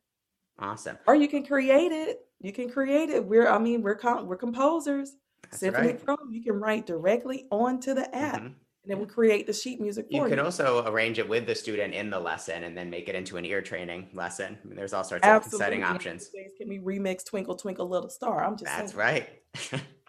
Awesome. 0.58 0.98
Or 1.06 1.14
you 1.14 1.26
can 1.26 1.46
create 1.46 1.90
it. 1.92 2.20
You 2.44 2.52
can 2.52 2.68
create 2.68 3.08
it. 3.08 3.24
We're, 3.24 3.48
I 3.48 3.58
mean, 3.58 3.80
we're 3.80 3.94
com- 3.94 4.26
we're 4.26 4.36
composers. 4.36 5.16
That's 5.44 5.60
Symphony 5.60 5.88
right. 5.88 6.04
Pro, 6.04 6.16
you 6.30 6.42
can 6.42 6.60
write 6.60 6.86
directly 6.86 7.46
onto 7.50 7.94
the 7.94 8.14
app, 8.14 8.42
Mhm. 8.42 8.46
and 8.82 8.90
it 8.92 8.98
will 8.98 9.06
create 9.06 9.46
the 9.46 9.52
sheet 9.54 9.80
music 9.80 10.08
for 10.10 10.14
You 10.14 10.24
can 10.28 10.36
you. 10.38 10.44
also 10.44 10.84
arrange 10.86 11.18
it 11.18 11.26
with 11.26 11.46
the 11.46 11.54
student 11.54 11.94
in 11.94 12.10
the 12.10 12.20
lesson 12.20 12.64
and 12.64 12.76
then 12.76 12.90
make 12.90 13.08
it 13.08 13.14
into 13.14 13.38
an 13.38 13.46
ear 13.46 13.62
training 13.62 14.10
lesson. 14.12 14.58
I 14.62 14.66
mean, 14.66 14.76
there's 14.76 14.92
all 14.92 15.04
sorts 15.04 15.26
of 15.26 15.36
exciting 15.46 15.82
Absolutely. 15.82 15.82
How 15.82 15.92
many 15.92 15.96
options. 15.96 16.30
can 16.58 16.68
we 16.68 16.78
remix 16.80 17.24
Twinkle 17.24 17.56
Twinkle 17.56 17.88
Little 17.88 18.10
Star? 18.10 18.44
I'm 18.44 18.56
just 18.58 18.64
That's 18.66 18.92
saying. 18.92 18.98
right. 18.98 19.28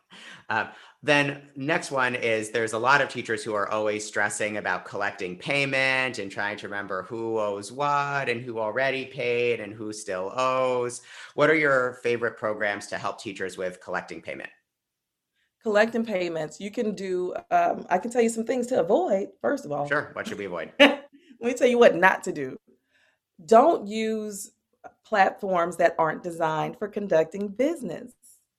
Uh, 0.49 0.67
then 1.01 1.43
next 1.55 1.91
one 1.91 2.15
is 2.15 2.49
there's 2.49 2.73
a 2.73 2.79
lot 2.79 3.01
of 3.01 3.09
teachers 3.09 3.43
who 3.43 3.53
are 3.53 3.69
always 3.69 4.05
stressing 4.05 4.57
about 4.57 4.85
collecting 4.85 5.37
payment 5.37 6.19
and 6.19 6.31
trying 6.31 6.57
to 6.57 6.67
remember 6.67 7.03
who 7.03 7.39
owes 7.39 7.71
what 7.71 8.29
and 8.29 8.41
who 8.41 8.59
already 8.59 9.05
paid 9.05 9.59
and 9.59 9.73
who 9.73 9.93
still 9.93 10.31
owes. 10.35 11.01
What 11.35 11.49
are 11.49 11.55
your 11.55 11.99
favorite 12.03 12.37
programs 12.37 12.87
to 12.87 12.97
help 12.97 13.19
teachers 13.19 13.57
with 13.57 13.81
collecting 13.81 14.21
payment? 14.21 14.49
Collecting 15.63 16.05
payments, 16.05 16.59
you 16.59 16.69
can 16.69 16.93
do. 16.93 17.33
Um, 17.49 17.87
I 17.89 17.97
can 17.97 18.11
tell 18.11 18.21
you 18.21 18.29
some 18.29 18.45
things 18.45 18.67
to 18.67 18.79
avoid. 18.79 19.29
First 19.41 19.65
of 19.65 19.71
all, 19.71 19.87
Sure. 19.87 20.11
What 20.13 20.27
should 20.27 20.37
we 20.37 20.45
avoid? 20.45 20.71
let 20.79 21.09
me 21.41 21.53
tell 21.53 21.67
you 21.67 21.79
what 21.79 21.95
not 21.95 22.23
to 22.25 22.31
do. 22.31 22.57
Don't 23.43 23.87
use 23.87 24.51
platforms 25.05 25.77
that 25.77 25.95
aren't 25.97 26.23
designed 26.23 26.77
for 26.77 26.87
conducting 26.87 27.47
business. 27.47 28.13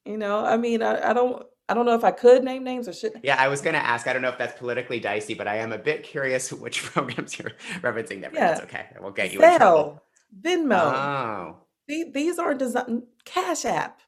You 0.04 0.16
know, 0.16 0.44
I 0.44 0.56
mean, 0.56 0.82
I, 0.82 1.10
I 1.10 1.12
don't. 1.12 1.44
I 1.68 1.74
don't 1.74 1.84
know 1.84 1.94
if 1.94 2.04
I 2.04 2.12
could 2.12 2.44
name 2.44 2.62
names 2.62 2.86
or 2.86 2.92
should. 2.92 3.20
Yeah, 3.22 3.36
I 3.38 3.48
was 3.48 3.60
going 3.60 3.74
to 3.74 3.84
ask. 3.84 4.06
I 4.06 4.12
don't 4.12 4.22
know 4.22 4.28
if 4.28 4.38
that's 4.38 4.56
politically 4.56 5.00
dicey, 5.00 5.34
but 5.34 5.48
I 5.48 5.56
am 5.56 5.72
a 5.72 5.78
bit 5.78 6.04
curious 6.04 6.52
which 6.52 6.82
programs 6.84 7.38
you're 7.38 7.52
referencing 7.80 8.20
there. 8.20 8.30
But 8.30 8.34
that's 8.34 8.60
okay. 8.62 8.86
We'll 9.00 9.10
get 9.10 9.32
you 9.32 9.42
in 9.42 9.56
trouble. 9.56 10.02
Venmo. 10.40 10.92
Oh, 10.94 11.56
The- 11.88 12.10
These 12.12 12.38
aren't 12.38 12.60
designed. 12.60 13.02
Cash 13.24 13.64
App. 13.64 14.00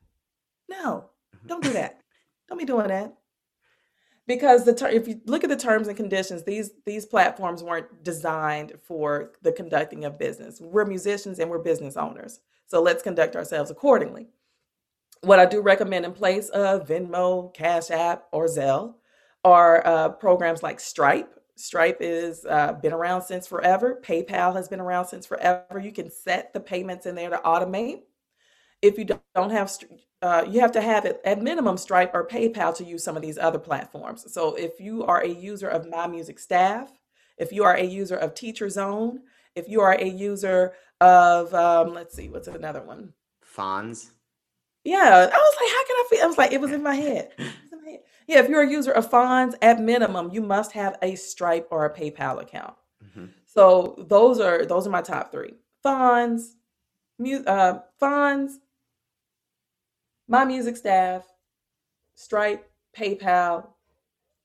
No, 0.68 1.10
mm-hmm. 1.34 1.48
don't 1.48 1.62
do 1.62 1.72
that. 1.72 2.00
Don't 2.48 2.58
be 2.58 2.64
doing 2.64 2.88
that. 2.88 3.14
Because 4.26 4.64
the 4.64 4.74
ter- 4.74 4.90
if 4.90 5.08
you 5.08 5.20
look 5.24 5.42
at 5.42 5.50
the 5.50 5.56
terms 5.56 5.88
and 5.88 5.96
conditions, 5.96 6.44
these 6.44 6.70
these 6.84 7.06
platforms 7.06 7.62
weren't 7.62 8.04
designed 8.04 8.74
for 8.86 9.32
the 9.42 9.52
conducting 9.52 10.04
of 10.04 10.18
business. 10.18 10.60
We're 10.60 10.84
musicians 10.84 11.38
and 11.38 11.50
we're 11.50 11.58
business 11.58 11.96
owners, 11.96 12.40
so 12.66 12.82
let's 12.82 13.02
conduct 13.02 13.36
ourselves 13.36 13.70
accordingly. 13.70 14.28
What 15.22 15.40
I 15.40 15.46
do 15.46 15.60
recommend 15.60 16.04
in 16.04 16.12
place 16.12 16.48
of 16.50 16.86
Venmo, 16.86 17.52
Cash 17.52 17.90
App, 17.90 18.26
or 18.32 18.46
Zelle 18.46 18.94
are 19.44 19.86
uh, 19.86 20.08
programs 20.10 20.62
like 20.62 20.80
Stripe. 20.80 21.34
Stripe 21.56 21.98
is 22.00 22.46
uh, 22.48 22.74
been 22.74 22.92
around 22.92 23.22
since 23.22 23.46
forever. 23.46 24.00
PayPal 24.02 24.54
has 24.54 24.68
been 24.68 24.80
around 24.80 25.06
since 25.06 25.26
forever. 25.26 25.80
You 25.80 25.90
can 25.90 26.10
set 26.10 26.52
the 26.52 26.60
payments 26.60 27.04
in 27.06 27.16
there 27.16 27.30
to 27.30 27.38
automate. 27.38 28.02
If 28.80 28.96
you 28.96 29.06
don't 29.34 29.50
have, 29.50 29.76
uh, 30.22 30.44
you 30.48 30.60
have 30.60 30.70
to 30.72 30.80
have 30.80 31.04
it 31.04 31.20
at 31.24 31.42
minimum 31.42 31.76
Stripe 31.78 32.12
or 32.14 32.28
PayPal 32.28 32.76
to 32.76 32.84
use 32.84 33.02
some 33.02 33.16
of 33.16 33.22
these 33.22 33.38
other 33.38 33.58
platforms. 33.58 34.32
So 34.32 34.54
if 34.54 34.78
you 34.78 35.04
are 35.04 35.20
a 35.20 35.28
user 35.28 35.68
of 35.68 35.88
My 35.88 36.06
Music 36.06 36.38
Staff, 36.38 36.92
if 37.38 37.50
you 37.50 37.64
are 37.64 37.74
a 37.74 37.84
user 37.84 38.16
of 38.16 38.34
Teacher 38.34 38.70
Zone, 38.70 39.20
if 39.56 39.68
you 39.68 39.80
are 39.80 39.94
a 39.94 40.06
user 40.06 40.74
of, 41.00 41.52
um, 41.54 41.92
let's 41.92 42.14
see, 42.14 42.28
what's 42.28 42.46
another 42.46 42.82
one? 42.82 43.14
Fons. 43.42 44.12
Yeah, 44.84 45.28
I 45.32 45.36
was 45.36 45.56
like, 45.60 45.70
how 45.70 45.86
can 45.86 45.96
I 45.96 46.04
feel? 46.10 46.24
I 46.24 46.26
was 46.26 46.38
like, 46.38 46.52
it 46.52 46.60
was 46.60 46.72
in 46.72 46.82
my 46.82 46.94
head. 46.94 47.32
In 47.38 47.84
my 47.84 47.90
head. 47.90 48.00
Yeah, 48.26 48.40
if 48.40 48.48
you're 48.48 48.62
a 48.62 48.70
user 48.70 48.92
of 48.92 49.10
Fons, 49.10 49.54
at 49.62 49.80
minimum, 49.80 50.30
you 50.32 50.40
must 50.40 50.72
have 50.72 50.96
a 51.02 51.14
Stripe 51.14 51.68
or 51.70 51.84
a 51.86 51.94
PayPal 51.94 52.40
account. 52.42 52.74
Mhm. 53.04 53.30
So 53.44 53.94
those 54.08 54.40
are 54.40 54.64
those 54.64 54.86
are 54.86 54.90
my 54.90 55.02
top 55.02 55.32
three: 55.32 55.54
Fons, 55.82 56.56
mu- 57.18 57.44
uh, 57.44 57.80
my 60.26 60.44
music 60.44 60.76
staff, 60.76 61.24
Stripe, 62.14 62.70
PayPal, 62.96 63.66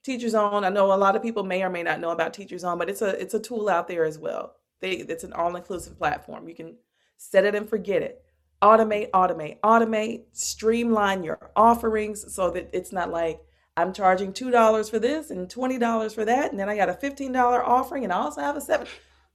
Teacher 0.04 0.30
Zone. 0.30 0.64
I 0.64 0.70
know 0.70 0.94
a 0.94 0.96
lot 0.98 1.16
of 1.16 1.22
people 1.22 1.44
may 1.44 1.64
or 1.64 1.70
may 1.70 1.84
not 1.84 2.00
know 2.00 2.12
about 2.12 2.34
Teacher 2.34 2.58
Zone, 2.58 2.78
but 2.78 2.90
it's 2.90 3.02
a 3.02 3.20
it's 3.22 3.34
a 3.34 3.40
tool 3.40 3.70
out 3.70 3.88
there 3.88 4.06
as 4.06 4.20
well 4.20 4.56
They, 4.82 4.92
it's 4.94 5.24
an 5.24 5.34
all 5.34 5.56
inclusive 5.56 5.98
platform. 5.98 6.48
You 6.50 6.56
can 6.56 6.76
set 7.18 7.46
it 7.46 7.56
and 7.56 7.70
forget 7.70 8.02
it. 8.02 8.24
Automate, 8.64 9.12
automate, 9.12 9.60
automate, 9.60 10.24
streamline 10.32 11.22
your 11.22 11.52
offerings 11.56 12.34
so 12.34 12.50
that 12.50 12.70
it's 12.72 12.94
not 12.94 13.12
like 13.12 13.42
I'm 13.76 13.92
charging 13.92 14.32
$2 14.32 14.90
for 14.90 15.00
this 15.00 15.32
and 15.32 15.50
$20 15.50 16.16
for 16.16 16.24
that. 16.24 16.52
And 16.52 16.60
then 16.60 16.70
I 16.70 16.78
got 16.78 16.90
a 16.90 16.94
$15 16.94 17.36
offering 17.36 18.06
and 18.06 18.14
I 18.14 18.18
also 18.18 18.40
have 18.40 18.56
a 18.56 18.62
seven. 18.62 18.88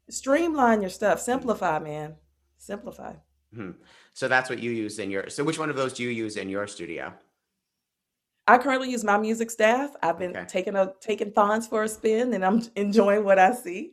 Streamline 0.09 0.81
your 0.81 0.91
stuff. 0.91 1.21
Simplify, 1.21 1.79
man. 1.79 2.17
Simplify. 2.57 3.15
Hmm. 3.55 3.73
So 4.15 4.29
that's 4.29 4.49
what 4.49 4.61
you 4.61 4.71
use 4.71 4.99
in 4.99 5.11
your. 5.11 5.29
So 5.29 5.45
which 5.45 5.59
one 5.59 5.71
of 5.71 5.77
those 5.77 5.93
do 5.93 6.03
you 6.03 6.09
use 6.09 6.37
in 6.37 6.49
your 6.49 6.67
studio? 6.67 7.13
I 8.47 8.57
currently 8.57 8.91
use 8.91 9.05
my 9.05 9.19
music 9.19 9.51
staff. 9.51 9.95
I've 10.03 10.19
been 10.19 10.37
okay. 10.37 10.47
taking 10.49 10.75
a 10.75 10.93
taking 11.01 11.33
Fons 11.33 11.67
for 11.67 11.83
a 11.83 11.89
spin, 11.89 12.33
and 12.33 12.45
I'm 12.45 12.63
enjoying 12.77 13.25
what 13.25 13.39
I 13.39 13.53
see. 13.53 13.93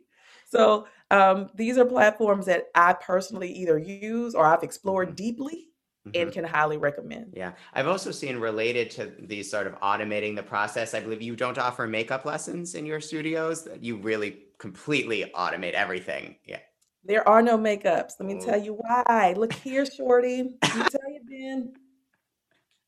So 0.50 0.88
um, 1.12 1.50
these 1.56 1.78
are 1.78 1.86
platforms 1.86 2.46
that 2.48 2.68
I 2.74 2.94
personally 2.94 3.52
either 3.52 3.78
use 3.78 4.34
or 4.34 4.46
I've 4.46 4.64
explored 4.64 5.10
mm-hmm. 5.10 5.16
deeply 5.16 5.70
mm-hmm. 6.08 6.22
and 6.22 6.32
can 6.32 6.44
highly 6.44 6.78
recommend. 6.78 7.34
Yeah. 7.36 7.52
I've 7.74 7.88
also 7.88 8.12
seen 8.12 8.38
related 8.38 8.90
to 8.92 9.12
these 9.20 9.50
sort 9.50 9.68
of 9.68 9.80
automating 9.82 10.36
the 10.36 10.44
process. 10.44 10.94
I 10.94 11.02
believe 11.02 11.22
you 11.22 11.36
don't 11.36 11.58
offer 11.58 11.88
makeup 11.88 12.26
lessons 12.26 12.76
in 12.76 12.86
your 12.86 13.00
studios. 13.00 13.64
that 13.66 13.84
You 13.84 13.98
really 13.98 14.44
completely 14.58 15.32
automate 15.36 15.74
everything. 15.74 16.38
Yeah. 16.46 16.60
There 17.04 17.28
are 17.28 17.42
no 17.42 17.58
makeups. 17.58 18.14
Let 18.20 18.28
me 18.28 18.40
oh. 18.42 18.46
tell 18.46 18.62
you 18.62 18.74
why. 18.74 19.36
Look 19.38 19.54
here, 19.54 19.86
Shorty. 19.86 20.58
Let 20.64 20.76
me 20.76 20.84
tell 20.90 21.12
you, 21.12 21.22
Ben. 21.30 21.74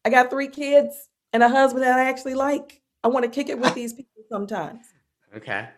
I 0.03 0.09
got 0.09 0.31
three 0.31 0.47
kids 0.47 1.09
and 1.33 1.43
a 1.43 1.49
husband 1.49 1.83
that 1.83 1.99
I 1.99 2.05
actually 2.09 2.33
like. 2.33 2.81
I 3.03 3.09
want 3.09 3.25
to 3.25 3.31
kick 3.31 3.49
it 3.49 3.59
with 3.59 3.73
these 3.75 3.93
people 3.93 4.23
sometimes. 4.29 4.87
Okay. 5.35 5.69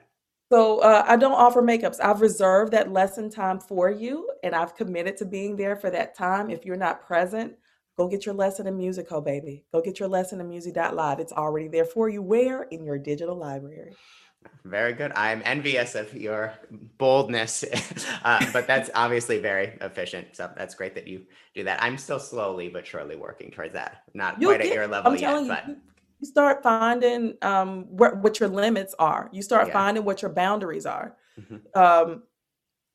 So 0.52 0.80
uh, 0.80 1.04
I 1.08 1.16
don't 1.16 1.34
offer 1.34 1.62
makeups. 1.62 2.00
I've 2.02 2.22
reserved 2.22 2.74
that 2.74 2.92
lesson 2.92 3.30
time 3.30 3.60
for 3.60 3.92
you, 3.92 4.30
and 4.44 4.56
I've 4.56 4.76
committed 4.76 5.16
to 5.18 5.26
being 5.26 5.56
there 5.56 5.76
for 5.76 5.92
that 5.92 6.16
time. 6.16 6.50
If 6.50 6.66
you're 6.66 6.76
not 6.76 7.06
present, 7.06 7.54
go 7.98 8.08
get 8.08 8.26
your 8.26 8.34
lesson 8.34 8.66
in 8.66 8.76
Musical, 8.76 9.22
baby. 9.22 9.66
Go 9.72 9.82
get 9.82 10.00
your 10.00 10.10
lesson 10.10 10.42
in 10.42 10.50
muzie.live. 10.50 11.20
It's 11.20 11.34
already 11.34 11.68
there 11.68 11.86
for 11.86 12.10
you. 12.10 12.24
Where? 12.24 12.64
In 12.64 12.84
your 12.84 12.98
digital 12.98 13.36
library. 13.36 13.96
Very 14.64 14.94
good. 14.94 15.12
I'm 15.16 15.42
envious 15.46 15.96
of 15.96 16.14
your 16.14 16.54
boldness, 16.98 17.64
uh, 18.24 18.46
but 18.52 18.68
that's 18.68 18.90
obviously 18.96 19.40
very 19.40 19.78
efficient. 19.82 20.36
So 20.36 20.50
that's 20.56 20.76
great 20.76 20.96
that 20.96 21.08
you 21.08 21.26
do 21.54 21.64
that. 21.66 21.82
I'm 21.84 21.98
still 21.98 22.20
slowly 22.20 22.70
but 22.70 22.88
surely 22.88 23.16
working 23.16 23.52
towards 23.52 23.74
that. 23.74 24.04
Not 24.14 24.42
You'll 24.42 24.52
quite 24.52 24.62
get, 24.62 24.72
at 24.72 24.76
your 24.76 24.88
level 24.88 25.16
yet, 25.16 25.48
but 25.48 25.78
you 26.20 26.28
start 26.28 26.62
finding 26.62 27.36
um, 27.42 27.86
what, 27.90 28.18
what 28.18 28.40
your 28.40 28.50
limits 28.50 28.94
are. 29.00 29.30
You 29.32 29.42
start 29.42 29.68
yeah. 29.68 29.74
finding 29.74 30.04
what 30.04 30.22
your 30.22 30.32
boundaries 30.32 30.86
are. 30.86 31.16
Mm-hmm. 31.40 31.80
Um, 31.80 32.24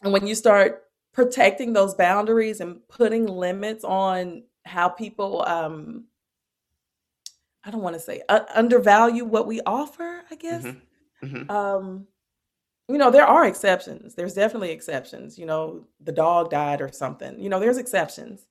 and 0.03 0.13
when 0.13 0.27
you 0.27 0.35
start 0.35 0.85
protecting 1.13 1.73
those 1.73 1.95
boundaries 1.95 2.61
and 2.61 2.87
putting 2.89 3.27
limits 3.27 3.85
on 3.85 4.43
how 4.67 4.89
people, 4.89 5.43
um, 5.47 6.05
I 7.65 7.71
don't 7.71 7.81
want 7.81 7.95
to 7.95 8.01
say 8.01 8.23
uh, 8.29 8.41
undervalue 8.55 9.25
what 9.25 9.47
we 9.47 9.61
offer, 9.65 10.23
I 10.31 10.35
guess. 10.35 10.65
Mm-hmm. 10.65 11.27
Mm-hmm. 11.27 11.51
Um, 11.51 12.07
you 12.89 12.99
know, 12.99 13.11
there 13.11 13.27
are 13.27 13.47
exceptions. 13.47 14.15
There's 14.15 14.35
definitely 14.35 14.71
exceptions. 14.71 15.39
You 15.39 15.47
know, 15.47 15.87
the 16.03 16.13
dog 16.13 16.51
died 16.51 16.83
or 16.83 16.93
something. 16.93 17.41
You 17.41 17.49
know, 17.49 17.59
there's 17.59 17.79
exceptions. 17.79 18.47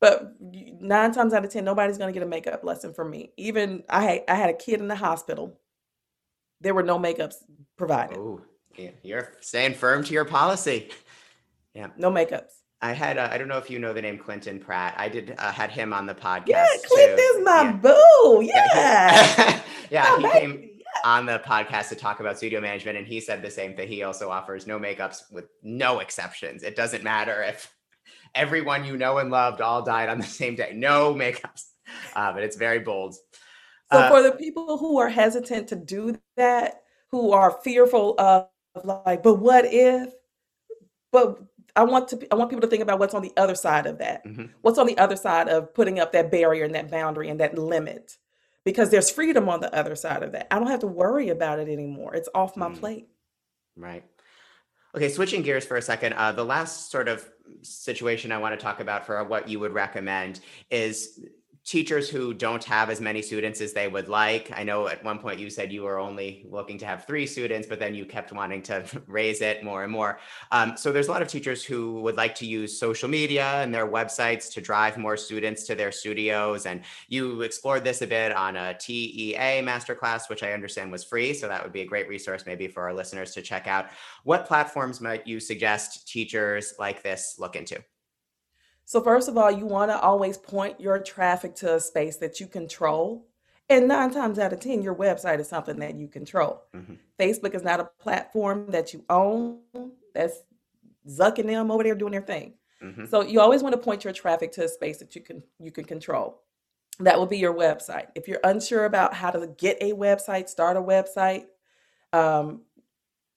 But 0.00 0.34
nine 0.40 1.12
times 1.12 1.34
out 1.34 1.44
of 1.44 1.50
ten, 1.50 1.64
nobody's 1.64 1.98
going 1.98 2.12
to 2.12 2.18
get 2.18 2.26
a 2.26 2.30
makeup 2.30 2.62
lesson 2.62 2.92
from 2.94 3.10
me. 3.10 3.32
Even 3.36 3.82
I 3.88 4.02
had, 4.02 4.24
I 4.28 4.34
had 4.34 4.50
a 4.50 4.54
kid 4.54 4.80
in 4.80 4.88
the 4.88 4.96
hospital. 4.96 5.58
There 6.60 6.74
were 6.74 6.82
no 6.82 6.98
makeups 6.98 7.36
provided. 7.76 8.16
Oh, 8.16 8.42
yeah. 8.76 8.90
you're 9.02 9.32
staying 9.40 9.74
firm 9.74 10.04
to 10.04 10.12
your 10.12 10.24
policy. 10.24 10.90
Yeah, 11.74 11.88
no 11.96 12.10
makeups. 12.10 12.50
I 12.80 12.92
had 12.92 13.18
uh, 13.18 13.28
I 13.30 13.38
don't 13.38 13.46
know 13.46 13.58
if 13.58 13.70
you 13.70 13.78
know 13.78 13.92
the 13.92 14.02
name 14.02 14.18
Clinton 14.18 14.58
Pratt. 14.58 14.94
I 14.96 15.08
did 15.08 15.34
uh, 15.38 15.52
had 15.52 15.70
him 15.70 15.92
on 15.92 16.06
the 16.06 16.14
podcast. 16.14 16.46
Yeah, 16.48 16.66
Clinton's 16.86 17.44
my 17.44 17.62
yeah. 17.62 17.72
boo. 17.72 18.42
Yeah, 18.42 19.60
yeah, 19.90 20.16
he, 20.16 20.22
yeah, 20.22 20.32
he 20.32 20.40
came 20.40 20.70
on 21.04 21.26
the 21.26 21.40
podcast 21.40 21.88
to 21.90 21.94
talk 21.94 22.20
about 22.20 22.36
studio 22.36 22.60
management, 22.60 22.98
and 22.98 23.06
he 23.06 23.20
said 23.20 23.42
the 23.42 23.50
same 23.50 23.76
thing. 23.76 23.86
He 23.86 24.02
also 24.02 24.30
offers 24.30 24.66
no 24.66 24.78
makeups 24.78 25.30
with 25.32 25.46
no 25.62 26.00
exceptions. 26.00 26.62
It 26.62 26.74
doesn't 26.74 27.04
matter 27.04 27.42
if 27.42 27.72
everyone 28.34 28.84
you 28.84 28.96
know 28.96 29.18
and 29.18 29.30
loved 29.30 29.60
all 29.60 29.82
died 29.82 30.08
on 30.08 30.18
the 30.18 30.26
same 30.26 30.54
day. 30.54 30.72
No 30.74 31.14
makeups, 31.14 31.64
uh, 32.14 32.32
but 32.32 32.42
it's 32.42 32.56
very 32.56 32.80
bold. 32.80 33.14
So 33.92 33.98
uh, 33.98 34.08
for 34.08 34.22
the 34.22 34.32
people 34.32 34.78
who 34.78 34.98
are 34.98 35.08
hesitant 35.08 35.68
to 35.68 35.76
do 35.76 36.18
that, 36.36 36.82
who 37.10 37.32
are 37.32 37.58
fearful 37.62 38.14
of 38.18 38.48
like, 38.84 39.22
but 39.22 39.36
what 39.36 39.64
if? 39.66 40.12
But 41.10 41.40
I 41.74 41.84
want 41.84 42.08
to 42.08 42.28
I 42.30 42.34
want 42.34 42.50
people 42.50 42.62
to 42.62 42.66
think 42.66 42.82
about 42.82 42.98
what's 42.98 43.14
on 43.14 43.22
the 43.22 43.32
other 43.36 43.54
side 43.54 43.86
of 43.86 43.98
that. 43.98 44.24
Mm-hmm. 44.26 44.46
What's 44.62 44.78
on 44.78 44.86
the 44.86 44.98
other 44.98 45.16
side 45.16 45.48
of 45.48 45.72
putting 45.74 46.00
up 46.00 46.12
that 46.12 46.30
barrier 46.30 46.64
and 46.64 46.74
that 46.74 46.90
boundary 46.90 47.28
and 47.28 47.40
that 47.40 47.56
limit? 47.56 48.16
Because 48.64 48.90
there's 48.90 49.10
freedom 49.10 49.48
on 49.48 49.60
the 49.60 49.74
other 49.74 49.96
side 49.96 50.22
of 50.22 50.32
that. 50.32 50.52
I 50.52 50.58
don't 50.58 50.68
have 50.68 50.80
to 50.80 50.86
worry 50.86 51.30
about 51.30 51.58
it 51.58 51.68
anymore. 51.68 52.14
It's 52.14 52.28
off 52.34 52.56
my 52.56 52.68
mm. 52.68 52.78
plate. 52.78 53.08
Right. 53.76 54.04
Okay, 54.94 55.08
switching 55.08 55.42
gears 55.42 55.66
for 55.66 55.76
a 55.76 55.82
second. 55.82 56.14
Uh, 56.14 56.32
the 56.32 56.44
last 56.44 56.90
sort 56.90 57.08
of 57.08 57.28
situation 57.62 58.32
I 58.32 58.38
want 58.38 58.58
to 58.58 58.62
talk 58.62 58.80
about 58.80 59.06
for 59.06 59.22
what 59.24 59.48
you 59.48 59.60
would 59.60 59.72
recommend 59.72 60.40
is 60.70 61.20
teachers 61.68 62.08
who 62.08 62.32
don't 62.32 62.64
have 62.64 62.88
as 62.88 62.98
many 62.98 63.20
students 63.20 63.60
as 63.60 63.74
they 63.74 63.88
would 63.88 64.08
like. 64.08 64.50
I 64.56 64.62
know 64.62 64.88
at 64.88 65.04
one 65.04 65.18
point 65.18 65.38
you 65.38 65.50
said 65.50 65.70
you 65.70 65.82
were 65.82 65.98
only 65.98 66.46
looking 66.48 66.78
to 66.78 66.86
have 66.86 67.06
three 67.06 67.26
students, 67.26 67.68
but 67.68 67.78
then 67.78 67.94
you 67.94 68.06
kept 68.06 68.32
wanting 68.32 68.62
to 68.62 68.86
raise 69.06 69.42
it 69.42 69.62
more 69.62 69.82
and 69.82 69.92
more. 69.92 70.18
Um, 70.50 70.78
so 70.78 70.90
there's 70.90 71.08
a 71.08 71.10
lot 71.10 71.20
of 71.20 71.28
teachers 71.28 71.62
who 71.62 72.00
would 72.00 72.16
like 72.16 72.34
to 72.36 72.46
use 72.46 72.80
social 72.80 73.06
media 73.06 73.62
and 73.62 73.74
their 73.74 73.86
websites 73.86 74.50
to 74.54 74.62
drive 74.62 74.96
more 74.96 75.18
students 75.18 75.64
to 75.64 75.74
their 75.74 75.92
studios. 75.92 76.64
And 76.64 76.80
you 77.08 77.42
explored 77.42 77.84
this 77.84 78.00
a 78.00 78.06
bit 78.06 78.32
on 78.32 78.56
a 78.56 78.72
TEA 78.72 79.60
masterclass, 79.62 80.30
which 80.30 80.42
I 80.42 80.54
understand 80.54 80.90
was 80.90 81.04
free. 81.04 81.34
So 81.34 81.48
that 81.48 81.62
would 81.62 81.74
be 81.74 81.82
a 81.82 81.86
great 81.86 82.08
resource 82.08 82.44
maybe 82.46 82.66
for 82.66 82.84
our 82.84 82.94
listeners 82.94 83.32
to 83.32 83.42
check 83.42 83.66
out. 83.66 83.90
What 84.24 84.46
platforms 84.46 85.02
might 85.02 85.26
you 85.26 85.38
suggest 85.38 86.08
teachers 86.08 86.72
like 86.78 87.02
this 87.02 87.36
look 87.38 87.56
into? 87.56 87.84
So, 88.88 89.02
first 89.02 89.28
of 89.28 89.36
all, 89.36 89.50
you 89.50 89.66
want 89.66 89.90
to 89.90 90.00
always 90.00 90.38
point 90.38 90.80
your 90.80 90.98
traffic 90.98 91.54
to 91.56 91.74
a 91.74 91.80
space 91.80 92.16
that 92.16 92.40
you 92.40 92.46
control. 92.46 93.26
And 93.68 93.86
nine 93.86 94.10
times 94.10 94.38
out 94.38 94.54
of 94.54 94.60
10, 94.60 94.80
your 94.80 94.94
website 94.94 95.40
is 95.40 95.46
something 95.46 95.78
that 95.80 95.96
you 95.96 96.08
control. 96.08 96.62
Mm-hmm. 96.74 96.94
Facebook 97.20 97.54
is 97.54 97.62
not 97.62 97.80
a 97.80 97.90
platform 98.00 98.70
that 98.70 98.94
you 98.94 99.04
own. 99.10 99.58
That's 100.14 100.38
Zuck 101.06 101.36
and 101.36 101.50
them 101.50 101.70
over 101.70 101.84
there 101.84 101.94
doing 101.94 102.12
their 102.12 102.22
thing. 102.22 102.54
Mm-hmm. 102.82 103.04
So 103.04 103.20
you 103.20 103.42
always 103.42 103.62
want 103.62 103.74
to 103.74 103.78
point 103.78 104.04
your 104.04 104.14
traffic 104.14 104.52
to 104.52 104.64
a 104.64 104.68
space 104.68 104.96
that 105.00 105.14
you 105.14 105.20
can 105.20 105.42
you 105.60 105.70
can 105.70 105.84
control. 105.84 106.40
That 106.98 107.18
will 107.18 107.26
be 107.26 107.36
your 107.36 107.52
website. 107.52 108.06
If 108.14 108.26
you're 108.26 108.40
unsure 108.42 108.86
about 108.86 109.12
how 109.12 109.30
to 109.30 109.48
get 109.58 109.76
a 109.82 109.92
website, 109.92 110.48
start 110.48 110.78
a 110.78 110.80
website, 110.80 111.44
um, 112.14 112.62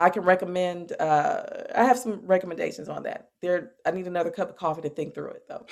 I 0.01 0.09
can 0.09 0.23
recommend. 0.23 0.93
Uh, 0.99 1.43
I 1.75 1.83
have 1.83 1.99
some 1.99 2.21
recommendations 2.25 2.89
on 2.89 3.03
that. 3.03 3.29
There, 3.41 3.73
I 3.85 3.91
need 3.91 4.07
another 4.07 4.31
cup 4.31 4.49
of 4.49 4.57
coffee 4.57 4.81
to 4.81 4.89
think 4.89 5.13
through 5.13 5.29
it, 5.29 5.43
though. 5.47 5.65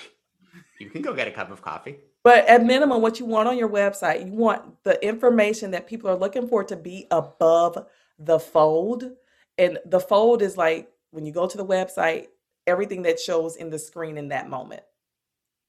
You 0.79 0.89
can 0.89 1.01
go 1.01 1.13
get 1.13 1.27
a 1.27 1.31
cup 1.31 1.51
of 1.51 1.61
coffee. 1.61 1.97
But 2.23 2.47
at 2.47 2.63
minimum, 2.63 3.01
what 3.01 3.19
you 3.19 3.25
want 3.25 3.49
on 3.49 3.57
your 3.57 3.69
website, 3.69 4.25
you 4.25 4.31
want 4.31 4.83
the 4.83 5.03
information 5.05 5.71
that 5.71 5.87
people 5.87 6.09
are 6.09 6.15
looking 6.15 6.47
for 6.47 6.63
to 6.63 6.75
be 6.75 7.07
above 7.09 7.87
the 8.19 8.39
fold. 8.39 9.11
And 9.57 9.79
the 9.85 9.99
fold 9.99 10.41
is 10.43 10.57
like 10.57 10.89
when 11.09 11.25
you 11.25 11.31
go 11.31 11.47
to 11.47 11.57
the 11.57 11.65
website, 11.65 12.27
everything 12.67 13.01
that 13.03 13.19
shows 13.19 13.55
in 13.55 13.71
the 13.71 13.79
screen 13.79 14.17
in 14.17 14.27
that 14.29 14.47
moment 14.47 14.83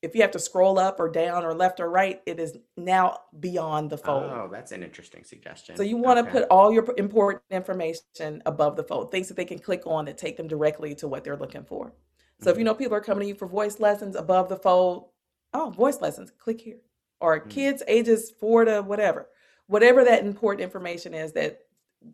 if 0.03 0.15
you 0.15 0.23
have 0.23 0.31
to 0.31 0.39
scroll 0.39 0.79
up 0.79 0.99
or 0.99 1.09
down 1.11 1.45
or 1.45 1.53
left 1.53 1.79
or 1.79 1.91
right, 1.91 2.23
it 2.25 2.41
is 2.41 2.57
now 2.77 3.19
beyond 3.39 3.91
the 3.91 3.99
fold. 3.99 4.25
Oh, 4.25 4.49
that's 4.51 4.73
an 4.73 4.83
interesting 4.83 5.25
suggestion. 5.25 5.77
So 5.77 5.83
you 5.83 5.99
want 5.99 6.19
okay. 6.19 6.27
to 6.29 6.33
put 6.33 6.49
all 6.49 6.73
your 6.73 6.87
important 6.97 7.43
information 7.51 8.43
above 8.47 8.77
the 8.77 8.85
fold, 8.85 9.11
things 9.11 9.29
that 9.29 9.37
they 9.37 9.45
can 9.45 9.59
click 9.59 9.83
on 9.87 10.07
that 10.07 10.17
take 10.17 10.37
them 10.37 10.49
directly 10.49 10.95
to 10.97 11.09
what 11.09 11.23
they're 11.23 11.37
looking 11.37 11.65
for. 11.65 11.93
So 11.93 11.93
mm-hmm. 11.93 12.49
if 12.49 12.57
you 12.57 12.61
mm-hmm. 12.61 12.65
know 12.65 12.75
people 12.75 12.97
are 12.97 13.03
coming 13.03 13.23
to 13.23 13.29
you 13.29 13.35
for 13.35 13.47
voice 13.47 13.79
lessons 13.79 14.17
above 14.17 14.49
the 14.49 14.57
fold, 14.57 15.11
oh, 15.53 15.71
voice 15.71 16.01
lessons, 16.01 16.33
click 16.39 16.63
here. 16.63 16.79
Or 17.21 17.39
mm-hmm. 17.39 17.51
kids 17.51 17.83
ages 17.87 18.31
four 18.31 18.65
to 18.65 18.81
whatever. 18.81 19.29
Whatever 19.67 20.05
that 20.05 20.25
important 20.25 20.63
information 20.63 21.13
is 21.13 21.33
that 21.33 21.61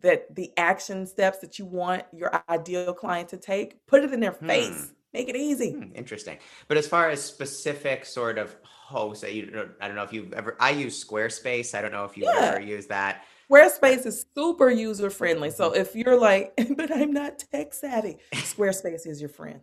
that 0.01 0.35
the 0.35 0.51
action 0.57 1.07
steps 1.07 1.39
that 1.39 1.57
you 1.57 1.65
want 1.65 2.03
your 2.11 2.43
ideal 2.49 2.93
client 2.93 3.29
to 3.29 3.37
take, 3.37 3.85
put 3.87 4.03
it 4.03 4.11
in 4.11 4.19
their 4.19 4.33
hmm. 4.33 4.45
face 4.45 4.93
Make 5.17 5.29
it 5.29 5.35
easy. 5.35 5.71
Hmm, 5.71 5.95
interesting. 5.95 6.37
But 6.67 6.77
as 6.77 6.87
far 6.87 7.09
as 7.09 7.23
specific 7.23 8.05
sort 8.05 8.37
of 8.37 8.55
hosts, 8.63 9.23
you, 9.23 9.67
I 9.81 9.87
don't 9.87 9.95
know 9.95 10.03
if 10.03 10.13
you've 10.13 10.31
ever. 10.33 10.55
I 10.59 10.69
use 10.69 11.03
Squarespace. 11.03 11.73
I 11.73 11.81
don't 11.81 11.91
know 11.91 12.05
if 12.05 12.15
you've 12.15 12.29
yeah. 12.31 12.51
ever 12.51 12.61
used 12.61 12.89
that. 12.89 13.23
Squarespace 13.49 14.05
is 14.05 14.27
super 14.35 14.69
user 14.69 15.09
friendly. 15.09 15.49
So 15.49 15.73
if 15.73 15.95
you're 15.95 16.19
like, 16.19 16.53
but 16.77 16.95
I'm 16.95 17.11
not 17.13 17.39
tech 17.51 17.73
savvy, 17.73 18.17
Squarespace 18.31 19.07
is 19.07 19.19
your 19.19 19.29
friend. 19.29 19.61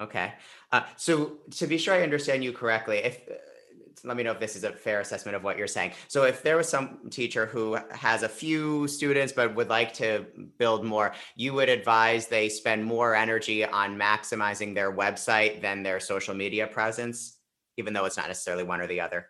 Okay. 0.00 0.34
Uh, 0.70 0.82
so 0.96 1.38
to 1.52 1.66
be 1.66 1.78
sure 1.78 1.92
I 1.92 2.02
understand 2.02 2.44
you 2.44 2.52
correctly, 2.52 2.98
if 2.98 3.28
let 4.04 4.16
me 4.16 4.22
know 4.22 4.32
if 4.32 4.40
this 4.40 4.56
is 4.56 4.64
a 4.64 4.72
fair 4.72 5.00
assessment 5.00 5.36
of 5.36 5.42
what 5.44 5.56
you're 5.58 5.66
saying. 5.66 5.92
So 6.08 6.24
if 6.24 6.42
there 6.42 6.56
was 6.56 6.68
some 6.68 7.08
teacher 7.10 7.46
who 7.46 7.78
has 7.90 8.22
a 8.22 8.28
few 8.28 8.86
students 8.88 9.32
but 9.32 9.54
would 9.54 9.68
like 9.68 9.92
to 9.94 10.26
build 10.58 10.84
more, 10.84 11.14
you 11.34 11.52
would 11.54 11.68
advise 11.68 12.26
they 12.26 12.48
spend 12.48 12.84
more 12.84 13.14
energy 13.14 13.64
on 13.64 13.96
maximizing 13.98 14.74
their 14.74 14.92
website 14.92 15.60
than 15.62 15.82
their 15.82 16.00
social 16.00 16.34
media 16.34 16.66
presence, 16.66 17.38
even 17.76 17.92
though 17.94 18.04
it's 18.04 18.16
not 18.16 18.28
necessarily 18.28 18.64
one 18.64 18.80
or 18.80 18.86
the 18.86 19.00
other. 19.00 19.28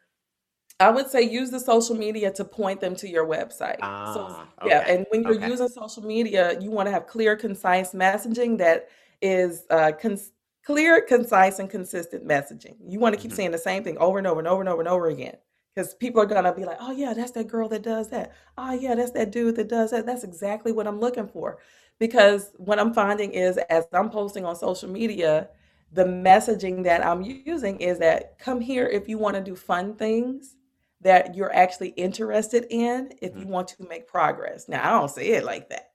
I 0.79 0.91
would 0.91 1.09
say 1.09 1.23
use 1.23 1.51
the 1.51 1.61
social 1.61 1.97
media 1.97 2.31
to 2.33 2.45
point 2.45 2.81
them 2.81 2.95
to 2.97 3.09
your 3.09 3.27
website. 3.27 3.79
So 4.05 4.21
Ah, 4.23 4.49
yeah, 4.67 4.81
okay. 4.81 4.95
and 4.97 5.07
when 5.11 5.25
you're 5.25 5.37
Okay. 5.37 5.47
using 5.49 5.69
social 5.69 6.03
media, 6.03 6.61
you 6.61 6.71
want 6.71 6.87
to 6.87 6.93
have 6.93 7.07
clear, 7.07 7.35
concise 7.35 7.93
messaging 7.93 8.59
that 8.59 8.89
is 9.23 9.65
uh, 9.71 9.93
cons- 9.93 10.33
clear, 10.67 11.03
concise, 11.03 11.61
and 11.61 11.71
consistent 11.71 12.27
messaging. 12.27 12.77
You 12.87 13.01
want 13.01 13.15
to 13.15 13.21
keep 13.21 13.33
Mhm. 13.33 13.37
saying 13.37 13.53
the 13.53 13.59
same 13.59 13.85
thing 13.85 13.99
over 13.99 14.19
and 14.19 14.29
over 14.29 14.41
and 14.41 14.49
over 14.49 14.63
and 14.63 14.69
over 14.71 14.83
and 14.83 14.89
over 14.89 15.09
again 15.09 15.37
because 15.75 15.95
people 15.95 16.21
are 16.23 16.27
gonna 16.27 16.55
be 16.55 16.65
like, 16.67 16.79
"Oh 16.81 16.93
yeah, 16.93 17.15
that's 17.15 17.33
that 17.33 17.49
girl 17.49 17.69
that 17.71 17.83
does 17.83 18.11
that. 18.11 18.33
Oh 18.59 18.73
yeah, 18.73 18.95
that's 18.97 19.13
that 19.13 19.31
dude 19.33 19.57
that 19.57 19.69
does 19.69 19.93
that." 19.93 20.07
That's 20.07 20.25
exactly 20.25 20.73
what 20.73 20.87
I'm 20.89 21.01
looking 21.01 21.29
for. 21.29 21.59
Because 22.01 22.53
what 22.59 22.79
I'm 22.81 22.95
finding 22.95 23.33
is, 23.33 23.59
as 23.71 23.87
I'm 23.93 24.11
posting 24.11 24.45
on 24.45 24.57
social 24.57 24.91
media, 24.91 25.51
the 25.93 26.05
messaging 26.05 26.85
that 26.85 27.05
I'm 27.07 27.23
using 27.23 27.81
is 27.81 27.99
that 28.01 28.39
come 28.39 28.61
here 28.61 28.87
if 28.87 29.09
you 29.09 29.19
want 29.19 29.37
to 29.37 29.43
do 29.43 29.57
fun 29.57 29.95
things 29.97 30.57
that 31.01 31.35
you're 31.35 31.55
actually 31.55 31.91
interested 31.91 32.67
in 32.71 33.13
if 33.23 33.37
you 33.37 33.47
Mhm. 33.47 33.51
want 33.51 33.69
to 33.69 33.85
make 33.89 34.07
progress. 34.09 34.69
Now, 34.69 34.87
I 34.87 34.99
don't 34.99 35.11
say 35.11 35.29
it 35.29 35.45
like 35.45 35.69
that. 35.71 35.93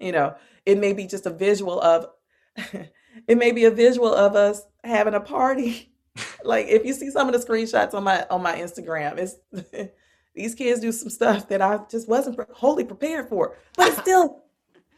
You 0.00 0.12
know, 0.12 0.36
it 0.66 0.78
may 0.78 0.92
be 0.92 1.06
just 1.06 1.26
a 1.26 1.30
visual 1.30 1.80
of 1.80 2.08
it 3.26 3.36
may 3.38 3.52
be 3.52 3.64
a 3.64 3.70
visual 3.70 4.14
of 4.14 4.36
us 4.36 4.62
having 4.84 5.14
a 5.14 5.20
party. 5.20 5.90
Like 6.42 6.66
if 6.66 6.84
you 6.84 6.94
see 6.94 7.10
some 7.10 7.28
of 7.28 7.32
the 7.32 7.46
screenshots 7.46 7.94
on 7.94 8.02
my 8.02 8.26
on 8.28 8.42
my 8.42 8.56
Instagram, 8.56 9.18
it's 9.18 9.36
these 10.34 10.52
kids 10.56 10.80
do 10.80 10.90
some 10.90 11.10
stuff 11.10 11.48
that 11.48 11.62
I 11.62 11.78
just 11.88 12.08
wasn't 12.08 12.40
wholly 12.52 12.84
prepared 12.84 13.28
for. 13.28 13.56
But 13.76 13.88
it's 13.88 13.98
still 14.02 14.42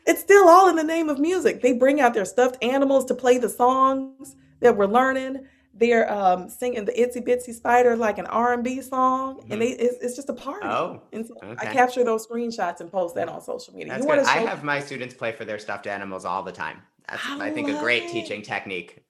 it's 0.07 0.21
still 0.23 0.49
all 0.49 0.71
in 0.71 0.77
the 0.77 0.83
name 0.83 1.11
of 1.11 1.19
music. 1.19 1.61
They 1.61 1.75
bring 1.75 2.01
out 2.01 2.15
their 2.15 2.25
stuffed 2.25 2.57
animals 2.63 3.05
to 3.07 3.15
play 3.15 3.37
the 3.37 3.51
songs 3.51 4.35
that 4.61 4.75
we're 4.77 4.87
learning. 4.87 5.47
They're 5.75 6.11
um, 6.11 6.49
singing 6.49 6.87
the 6.87 6.93
Itsy 6.93 7.23
Bitsy 7.27 7.53
Spider 7.55 7.97
like 7.97 8.17
an 8.19 8.27
R&B 8.27 8.81
song, 8.81 9.41
and 9.51 9.53
Mhm. 9.53 9.59
they 9.61 9.69
it's, 9.73 9.97
it's 10.03 10.17
just 10.17 10.31
a 10.31 10.35
party. 10.35 10.67
Oh, 10.67 11.03
And 11.13 11.27
so 11.27 11.35
I 11.59 11.67
capture 11.67 12.03
those 12.03 12.27
screenshots 12.27 12.81
and 12.81 12.91
post 12.91 13.15
that 13.15 13.29
on 13.29 13.43
social 13.43 13.75
media. 13.75 13.93
That's 13.93 14.05
You 14.07 14.11
good. 14.11 14.25
to 14.25 14.31
I 14.31 14.39
have 14.39 14.65
my 14.65 14.81
students 14.81 15.15
play 15.15 15.33
for 15.33 15.45
their 15.45 15.59
stuffed 15.59 15.87
animals 15.87 16.25
all 16.25 16.43
the 16.43 16.53
time. 16.53 16.83
That's, 17.11 17.23
I 17.27 17.39
I 17.41 17.51
think, 17.51 17.69
a 17.69 17.75
great 17.75 18.05
it. 18.05 18.09
teaching 18.09 18.43
technique. 18.43 19.03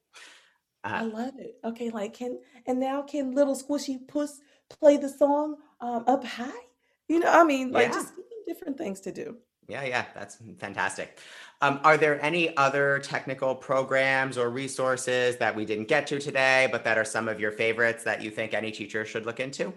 I 0.92 1.00
Uh, 1.00 1.04
love 1.04 1.34
it. 1.38 1.56
Okay, 1.64 1.90
like 1.90 2.14
can 2.14 2.38
and 2.66 2.80
now 2.80 3.02
can 3.02 3.32
little 3.34 3.54
squishy 3.56 4.06
puss 4.08 4.40
play 4.68 4.96
the 4.96 5.08
song 5.08 5.56
um, 5.80 6.04
up 6.06 6.24
high? 6.24 6.66
You 7.08 7.20
know, 7.20 7.30
I 7.30 7.44
mean, 7.44 7.72
like 7.72 7.88
yeah. 7.88 7.92
just 7.92 8.14
different 8.46 8.78
things 8.78 9.00
to 9.02 9.12
do. 9.12 9.38
Yeah, 9.68 9.84
yeah, 9.84 10.06
that's 10.14 10.38
fantastic. 10.58 11.18
Um, 11.60 11.80
are 11.84 11.96
there 11.96 12.20
any 12.24 12.56
other 12.56 12.98
technical 12.98 13.54
programs 13.54 14.36
or 14.36 14.50
resources 14.50 15.36
that 15.36 15.54
we 15.54 15.64
didn't 15.64 15.86
get 15.86 16.08
to 16.08 16.18
today, 16.18 16.68
but 16.72 16.82
that 16.84 16.98
are 16.98 17.04
some 17.04 17.28
of 17.28 17.38
your 17.38 17.52
favorites 17.52 18.02
that 18.04 18.20
you 18.20 18.30
think 18.30 18.52
any 18.52 18.72
teacher 18.72 19.04
should 19.04 19.26
look 19.26 19.38
into? 19.38 19.72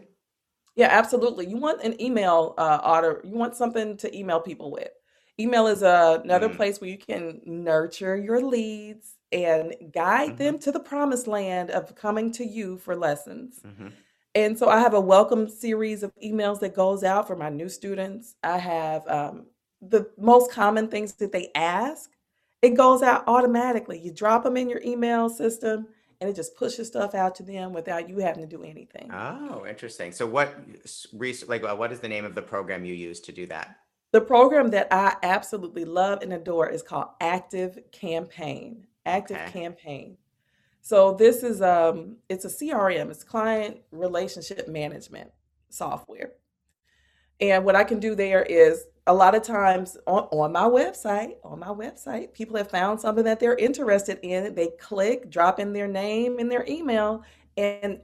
Yeah, 0.75 0.87
absolutely. 0.91 1.47
You 1.47 1.57
want 1.57 1.81
an 1.83 1.99
email 2.01 2.55
uh, 2.57 2.79
order. 2.83 3.21
You 3.23 3.35
want 3.37 3.55
something 3.55 3.97
to 3.97 4.17
email 4.17 4.39
people 4.39 4.71
with. 4.71 4.89
Email 5.39 5.67
is 5.67 5.81
uh, 5.81 6.21
another 6.23 6.49
Mm, 6.49 6.55
place 6.55 6.79
where 6.79 6.89
you 6.89 6.97
can 6.97 7.41
nurture 7.45 8.15
your 8.15 8.41
leads 8.41 9.15
and 9.31 9.73
guide 9.91 10.37
hmm 10.37 10.37
them 10.37 10.59
to 10.59 10.71
the 10.71 10.79
promised 10.79 11.27
land 11.27 11.71
of 11.71 11.95
coming 11.95 12.31
to 12.33 12.45
you 12.45 12.77
for 12.77 12.95
lessons. 12.95 13.63
hmm 13.63 13.93
And 14.35 14.57
so 14.57 14.69
I 14.69 14.79
have 14.79 14.93
a 14.93 15.01
welcome 15.01 15.49
series 15.49 16.03
of 16.03 16.11
emails 16.23 16.59
that 16.61 16.75
goes 16.75 17.03
out 17.03 17.27
for 17.27 17.35
my 17.35 17.49
new 17.49 17.69
students. 17.69 18.35
I 18.43 18.57
have 18.59 19.07
um, 19.07 19.47
the 19.81 20.09
most 20.17 20.51
common 20.51 20.87
things 20.89 21.13
that 21.15 21.31
they 21.31 21.51
ask. 21.55 22.11
It 22.61 22.71
goes 22.71 23.03
out 23.03 23.23
automatically. 23.27 23.99
You 23.99 24.11
drop 24.13 24.43
them 24.43 24.57
in 24.57 24.69
your 24.69 24.81
email 24.83 25.29
system, 25.29 25.87
and 26.21 26.29
it 26.29 26.35
just 26.35 26.55
pushes 26.55 26.87
stuff 26.87 27.15
out 27.15 27.35
to 27.35 27.43
them 27.43 27.73
without 27.73 28.09
you 28.09 28.19
having 28.19 28.41
to 28.47 28.57
do 28.57 28.63
anything. 28.63 29.19
Oh, 29.19 29.65
interesting. 29.67 30.11
So, 30.11 30.25
what 30.25 30.55
like 31.47 31.63
uh, 31.63 31.75
what 31.75 31.91
is 31.91 31.99
the 31.99 32.07
name 32.07 32.25
of 32.25 32.35
the 32.35 32.41
program 32.41 32.85
you 32.85 32.93
use 32.93 33.19
to 33.21 33.31
do 33.31 33.45
that? 33.47 33.77
The 34.13 34.21
program 34.21 34.69
that 34.69 34.87
I 34.91 35.15
absolutely 35.23 35.85
love 35.85 36.21
and 36.21 36.31
adore 36.33 36.69
is 36.69 36.83
called 36.83 37.07
Active 37.19 37.79
Campaign. 37.91 38.85
Active 39.07 39.37
Okay. 39.37 39.51
Campaign. 39.51 40.17
So 40.81 41.13
this 41.13 41.41
is 41.41 41.63
um 41.63 42.17
it's 42.29 42.45
a 42.45 42.49
CRM, 42.49 43.09
it's 43.09 43.23
client 43.23 43.77
relationship 43.91 44.67
management 44.67 45.31
software. 45.69 46.33
And 47.39 47.65
what 47.65 47.75
I 47.75 47.83
can 47.83 47.99
do 47.99 48.13
there 48.13 48.43
is 48.43 48.85
a 49.07 49.13
lot 49.13 49.33
of 49.33 49.41
times 49.41 49.97
on, 50.05 50.27
on 50.31 50.51
my 50.51 50.65
website, 50.65 51.33
on 51.43 51.59
my 51.59 51.67
website, 51.67 52.33
people 52.33 52.55
have 52.55 52.69
found 52.69 53.01
something 53.01 53.25
that 53.25 53.39
they're 53.39 53.55
interested 53.55 54.19
in. 54.21 54.53
They 54.53 54.69
click, 54.79 55.31
drop 55.31 55.59
in 55.59 55.73
their 55.73 55.87
name 55.87 56.37
and 56.37 56.51
their 56.51 56.65
email, 56.67 57.23
and 57.57 57.99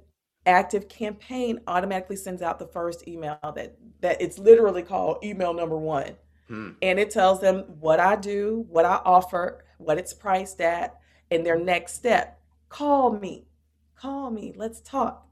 Active 0.45 0.88
Campaign 0.88 1.60
automatically 1.67 2.15
sends 2.15 2.41
out 2.41 2.60
the 2.60 2.67
first 2.67 3.08
email 3.08 3.39
that 3.56 3.75
that 4.02 4.21
it's 4.21 4.39
literally 4.39 4.82
called 4.82 5.23
email 5.23 5.54
number 5.54 5.78
one. 5.78 6.15
Hmm. 6.47 6.71
And 6.82 6.99
it 6.99 7.12
tells 7.12 7.41
them 7.41 7.65
what 7.80 7.99
I 7.99 8.15
do, 8.15 8.65
what 8.69 8.86
I 8.86 9.02
offer, 9.06 9.63
what 9.78 9.97
it's 9.97 10.13
priced 10.13 10.62
at, 10.62 10.99
and 11.30 11.45
their 11.45 11.60
next 11.60 11.93
step. 11.93 12.41
Call 12.69 13.12
me. 13.12 13.45
Call 13.95 14.32
me. 14.32 14.54
Let's 14.56 14.80
talk. 14.82 15.28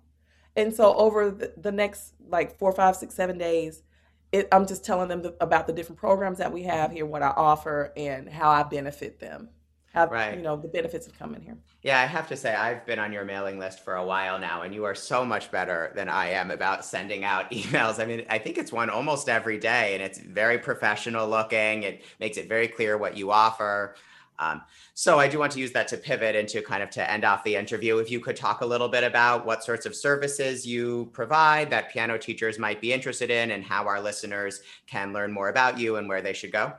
And 0.56 0.74
so 0.74 0.94
over 0.96 1.32
the, 1.32 1.54
the 1.56 1.72
next 1.72 2.14
like 2.28 2.58
four, 2.58 2.72
five, 2.72 2.96
six, 2.96 3.16
seven 3.16 3.38
days, 3.38 3.84
it, 4.32 4.48
I'm 4.52 4.68
just 4.68 4.84
telling 4.84 5.08
them 5.08 5.22
the, 5.22 5.36
about 5.40 5.68
the 5.68 5.74
different 5.74 6.00
programs 6.00 6.40
that 6.40 6.52
we 6.52 6.64
have 6.64 6.92
here, 6.92 7.06
what 7.06 7.24
I 7.24 7.30
offer, 7.30 7.94
and 7.96 8.28
how 8.28 8.50
I 8.50 8.64
benefit 8.64 9.20
them. 9.20 9.50
How, 9.94 10.08
Right. 10.08 10.36
you 10.36 10.44
know, 10.44 10.56
the 10.58 10.68
benefits 10.68 11.08
of 11.08 11.18
coming 11.18 11.42
here. 11.42 11.58
Yeah, 11.82 12.00
I 12.00 12.06
have 12.06 12.28
to 12.28 12.36
say, 12.36 12.54
I've 12.54 12.86
been 12.86 13.00
on 13.00 13.14
your 13.14 13.24
mailing 13.26 13.58
list 13.58 13.84
for 13.84 13.96
a 13.96 14.06
while 14.06 14.38
now, 14.38 14.62
and 14.62 14.74
you 14.74 14.84
are 14.84 14.94
so 14.96 15.26
much 15.26 15.50
better 15.52 15.92
than 15.96 16.10
I 16.10 16.30
am 16.32 16.52
about 16.52 16.86
sending 16.86 17.24
out 17.24 17.50
emails. 17.52 18.00
I 18.00 18.06
mean, 18.06 18.26
I 18.30 18.38
think 18.38 18.58
it's 18.58 18.72
one 18.72 18.90
almost 18.90 19.30
every 19.30 19.58
day, 19.58 19.94
and 19.94 20.04
it's 20.04 20.20
very 20.20 20.60
professional 20.60 21.28
looking. 21.28 21.84
It 21.84 22.04
makes 22.20 22.38
it 22.38 22.48
very 22.48 22.68
clear 22.68 22.98
what 22.98 23.18
you 23.18 23.32
offer. 23.32 23.96
Um, 24.40 24.62
so 24.94 25.18
I 25.20 25.28
do 25.28 25.40
want 25.40 25.54
to 25.54 25.60
use 25.60 25.72
that 25.72 25.88
to 25.88 25.98
pivot 25.98 26.36
into 26.36 26.62
kind 26.62 26.84
of 26.84 26.92
to 26.92 27.12
end 27.12 27.26
off 27.26 27.44
the 27.44 27.56
interview. 27.56 27.98
If 27.98 28.12
you 28.12 28.20
could 28.20 28.36
talk 28.36 28.62
a 28.62 28.66
little 28.68 28.88
bit 28.90 29.04
about 29.04 29.46
what 29.48 29.64
sorts 29.64 29.88
of 29.88 29.96
services 29.96 30.68
you 30.68 31.10
provide 31.12 31.72
that 31.72 31.90
piano 31.90 32.20
teachers 32.20 32.60
might 32.60 32.80
be 32.80 32.94
interested 32.94 33.32
in, 33.32 33.50
and 33.52 33.64
how 33.64 33.88
our 33.88 34.00
listeners 34.00 34.62
can 34.86 35.12
learn 35.14 35.32
more 35.32 35.50
about 35.50 35.80
you 35.80 35.96
and 35.96 36.08
where 36.08 36.22
they 36.22 36.34
should 36.34 36.52
go. 36.52 36.74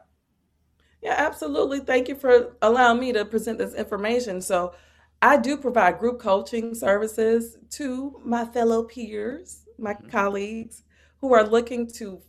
Yeah, 1.02 1.14
absolutely. 1.16 1.80
Thank 1.80 2.08
you 2.08 2.16
for 2.16 2.56
allowing 2.60 3.00
me 3.00 3.12
to 3.12 3.24
present 3.24 3.58
this 3.58 3.74
information. 3.74 4.40
So, 4.40 4.72
I 5.20 5.36
do 5.36 5.56
provide 5.56 5.98
group 5.98 6.20
coaching 6.20 6.74
services 6.74 7.56
to 7.70 8.20
my 8.24 8.44
fellow 8.44 8.84
peers, 8.84 9.64
my 9.76 9.94
Mhm. 9.94 10.10
colleagues 10.10 10.84
who 11.20 11.34
are 11.34 11.42
looking 11.44 11.88
to 11.88 12.22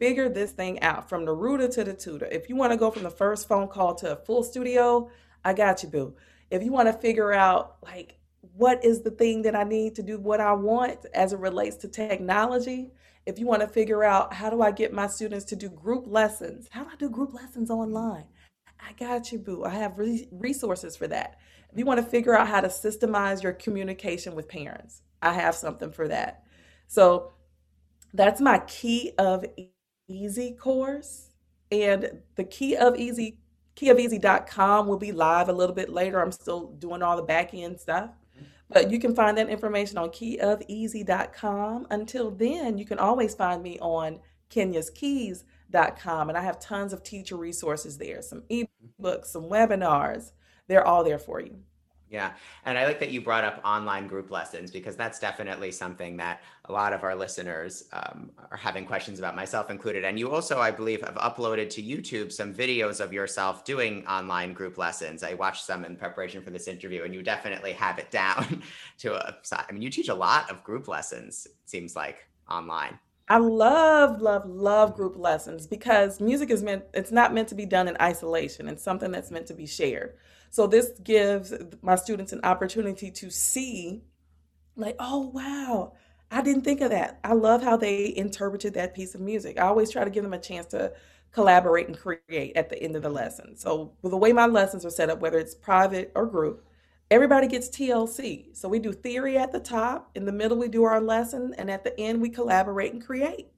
figure 0.00 0.28
this 0.28 0.52
thing 0.52 0.80
out 0.82 1.08
from 1.08 1.24
the 1.26 1.32
rooter 1.32 1.68
to 1.68 1.84
the 1.84 1.92
tutor. 1.94 2.26
If 2.32 2.48
you 2.48 2.56
want 2.56 2.72
to 2.72 2.78
go 2.78 2.90
from 2.90 3.02
the 3.02 3.10
first 3.10 3.48
phone 3.48 3.68
call 3.68 3.94
to 3.96 4.12
a 4.12 4.16
full 4.16 4.42
studio, 4.42 5.10
I 5.44 5.52
got 5.54 5.82
you, 5.82 5.90
boo. 5.90 6.14
If 6.50 6.62
you 6.62 6.72
want 6.72 6.88
to 6.88 6.94
figure 6.94 7.32
out 7.32 7.76
like 7.82 8.16
what 8.56 8.84
is 8.84 9.02
the 9.02 9.10
thing 9.10 9.42
that 9.42 9.54
I 9.54 9.64
need 9.64 9.94
to 9.96 10.02
do 10.02 10.18
what 10.18 10.40
I 10.40 10.52
want 10.52 11.06
as 11.14 11.32
it 11.32 11.38
relates 11.38 11.76
to 11.78 11.88
technology, 11.88 12.92
if 13.26 13.38
you 13.38 13.46
want 13.46 13.62
to 13.62 13.68
figure 13.68 14.04
out 14.04 14.32
how 14.32 14.50
do 14.50 14.62
I 14.62 14.70
get 14.70 14.92
my 14.92 15.06
students 15.06 15.44
to 15.46 15.56
do 15.56 15.68
group 15.68 16.04
lessons, 16.06 16.68
how 16.70 16.84
do 16.84 16.90
I 16.92 16.96
do 16.96 17.08
group 17.08 17.32
lessons 17.34 17.70
online? 17.70 18.24
I 18.80 18.92
got 18.94 19.30
you, 19.30 19.38
boo. 19.38 19.64
I 19.64 19.70
have 19.70 19.98
re- 19.98 20.28
resources 20.32 20.96
for 20.96 21.06
that. 21.08 21.38
If 21.70 21.78
you 21.78 21.86
want 21.86 22.00
to 22.00 22.06
figure 22.06 22.36
out 22.36 22.48
how 22.48 22.60
to 22.60 22.68
systemize 22.68 23.42
your 23.42 23.52
communication 23.52 24.34
with 24.34 24.48
parents, 24.48 25.02
I 25.22 25.32
have 25.32 25.54
something 25.54 25.92
for 25.92 26.08
that. 26.08 26.42
So 26.88 27.32
that's 28.12 28.40
my 28.40 28.58
Key 28.60 29.12
of 29.18 29.44
Easy 30.08 30.52
course. 30.52 31.30
And 31.70 32.22
the 32.34 32.44
Key 32.44 32.76
of 32.76 32.96
Easy, 32.96 33.38
keyofeasy.com 33.76 34.86
will 34.86 34.98
be 34.98 35.12
live 35.12 35.48
a 35.48 35.52
little 35.52 35.74
bit 35.74 35.88
later. 35.88 36.20
I'm 36.20 36.32
still 36.32 36.72
doing 36.72 37.02
all 37.02 37.16
the 37.16 37.22
back 37.22 37.54
end 37.54 37.80
stuff. 37.80 38.10
But 38.72 38.90
you 38.90 38.98
can 38.98 39.14
find 39.14 39.36
that 39.38 39.48
information 39.48 39.98
on 39.98 40.10
keyofeasy.com. 40.10 41.86
Until 41.90 42.30
then, 42.30 42.78
you 42.78 42.84
can 42.84 42.98
always 42.98 43.34
find 43.34 43.62
me 43.62 43.78
on 43.80 44.20
kenyaskeys.com. 44.50 46.28
And 46.28 46.38
I 46.38 46.42
have 46.42 46.58
tons 46.58 46.92
of 46.92 47.02
teacher 47.02 47.36
resources 47.36 47.98
there, 47.98 48.22
some 48.22 48.42
ebooks, 48.50 49.26
some 49.26 49.44
webinars. 49.44 50.32
They're 50.68 50.86
all 50.86 51.04
there 51.04 51.18
for 51.18 51.40
you. 51.40 51.58
Yeah. 52.12 52.32
And 52.66 52.76
I 52.76 52.84
like 52.84 53.00
that 53.00 53.10
you 53.10 53.22
brought 53.22 53.42
up 53.42 53.62
online 53.64 54.06
group 54.06 54.30
lessons 54.30 54.70
because 54.70 54.96
that's 54.96 55.18
definitely 55.18 55.72
something 55.72 56.18
that 56.18 56.42
a 56.66 56.72
lot 56.72 56.92
of 56.92 57.04
our 57.04 57.16
listeners 57.16 57.84
um, 57.94 58.30
are 58.50 58.56
having 58.58 58.84
questions 58.84 59.18
about, 59.18 59.34
myself 59.34 59.70
included. 59.70 60.04
And 60.04 60.18
you 60.18 60.30
also, 60.30 60.58
I 60.58 60.70
believe, 60.70 61.00
have 61.00 61.14
uploaded 61.14 61.70
to 61.70 61.82
YouTube 61.82 62.30
some 62.30 62.52
videos 62.52 63.00
of 63.00 63.14
yourself 63.14 63.64
doing 63.64 64.06
online 64.06 64.52
group 64.52 64.76
lessons. 64.76 65.22
I 65.22 65.32
watched 65.32 65.64
some 65.64 65.86
in 65.86 65.96
preparation 65.96 66.42
for 66.42 66.50
this 66.50 66.68
interview, 66.68 67.04
and 67.04 67.14
you 67.14 67.22
definitely 67.22 67.72
have 67.72 67.98
it 67.98 68.10
down 68.22 68.62
to 68.98 69.14
a. 69.14 69.34
I 69.50 69.72
mean, 69.72 69.80
you 69.80 69.88
teach 69.88 70.10
a 70.10 70.14
lot 70.14 70.50
of 70.50 70.62
group 70.62 70.88
lessons, 70.88 71.46
it 71.46 71.56
seems 71.64 71.96
like, 71.96 72.28
online. 72.50 72.98
I 73.28 73.38
love, 73.38 74.20
love, 74.20 74.46
love 74.46 74.94
group 74.94 75.16
lessons 75.16 75.66
because 75.66 76.20
music 76.20 76.50
is 76.50 76.62
meant, 76.62 76.84
it's 76.92 77.12
not 77.12 77.32
meant 77.32 77.48
to 77.48 77.54
be 77.54 77.66
done 77.66 77.88
in 77.88 77.96
isolation. 78.00 78.68
It's 78.68 78.82
something 78.82 79.10
that's 79.10 79.30
meant 79.30 79.46
to 79.46 79.54
be 79.54 79.66
shared. 79.66 80.14
So 80.50 80.66
this 80.66 80.90
gives 81.02 81.54
my 81.80 81.94
students 81.94 82.32
an 82.32 82.40
opportunity 82.44 83.10
to 83.10 83.30
see, 83.30 84.02
like, 84.76 84.96
oh, 84.98 85.30
wow, 85.32 85.94
I 86.30 86.42
didn't 86.42 86.62
think 86.62 86.80
of 86.80 86.90
that. 86.90 87.20
I 87.24 87.32
love 87.32 87.62
how 87.62 87.76
they 87.76 88.14
interpreted 88.16 88.74
that 88.74 88.94
piece 88.94 89.14
of 89.14 89.20
music. 89.20 89.58
I 89.58 89.66
always 89.66 89.90
try 89.90 90.04
to 90.04 90.10
give 90.10 90.24
them 90.24 90.34
a 90.34 90.38
chance 90.38 90.66
to 90.68 90.92
collaborate 91.30 91.88
and 91.88 91.98
create 91.98 92.56
at 92.56 92.68
the 92.68 92.82
end 92.82 92.96
of 92.96 93.02
the 93.02 93.08
lesson. 93.08 93.56
So 93.56 93.92
the 94.02 94.16
way 94.16 94.32
my 94.32 94.46
lessons 94.46 94.84
are 94.84 94.90
set 94.90 95.08
up, 95.08 95.20
whether 95.20 95.38
it's 95.38 95.54
private 95.54 96.12
or 96.14 96.26
group, 96.26 96.66
everybody 97.12 97.46
gets 97.46 97.68
TLC. 97.68 98.56
So 98.56 98.70
we 98.70 98.78
do 98.78 98.90
theory 98.90 99.36
at 99.36 99.52
the 99.52 99.60
top, 99.60 100.10
in 100.14 100.24
the 100.24 100.32
middle 100.32 100.56
we 100.56 100.68
do 100.68 100.84
our 100.84 101.00
lesson, 101.00 101.54
and 101.58 101.70
at 101.70 101.84
the 101.84 101.98
end 102.00 102.22
we 102.22 102.30
collaborate 102.30 102.94
and 102.94 103.04
create. 103.04 103.48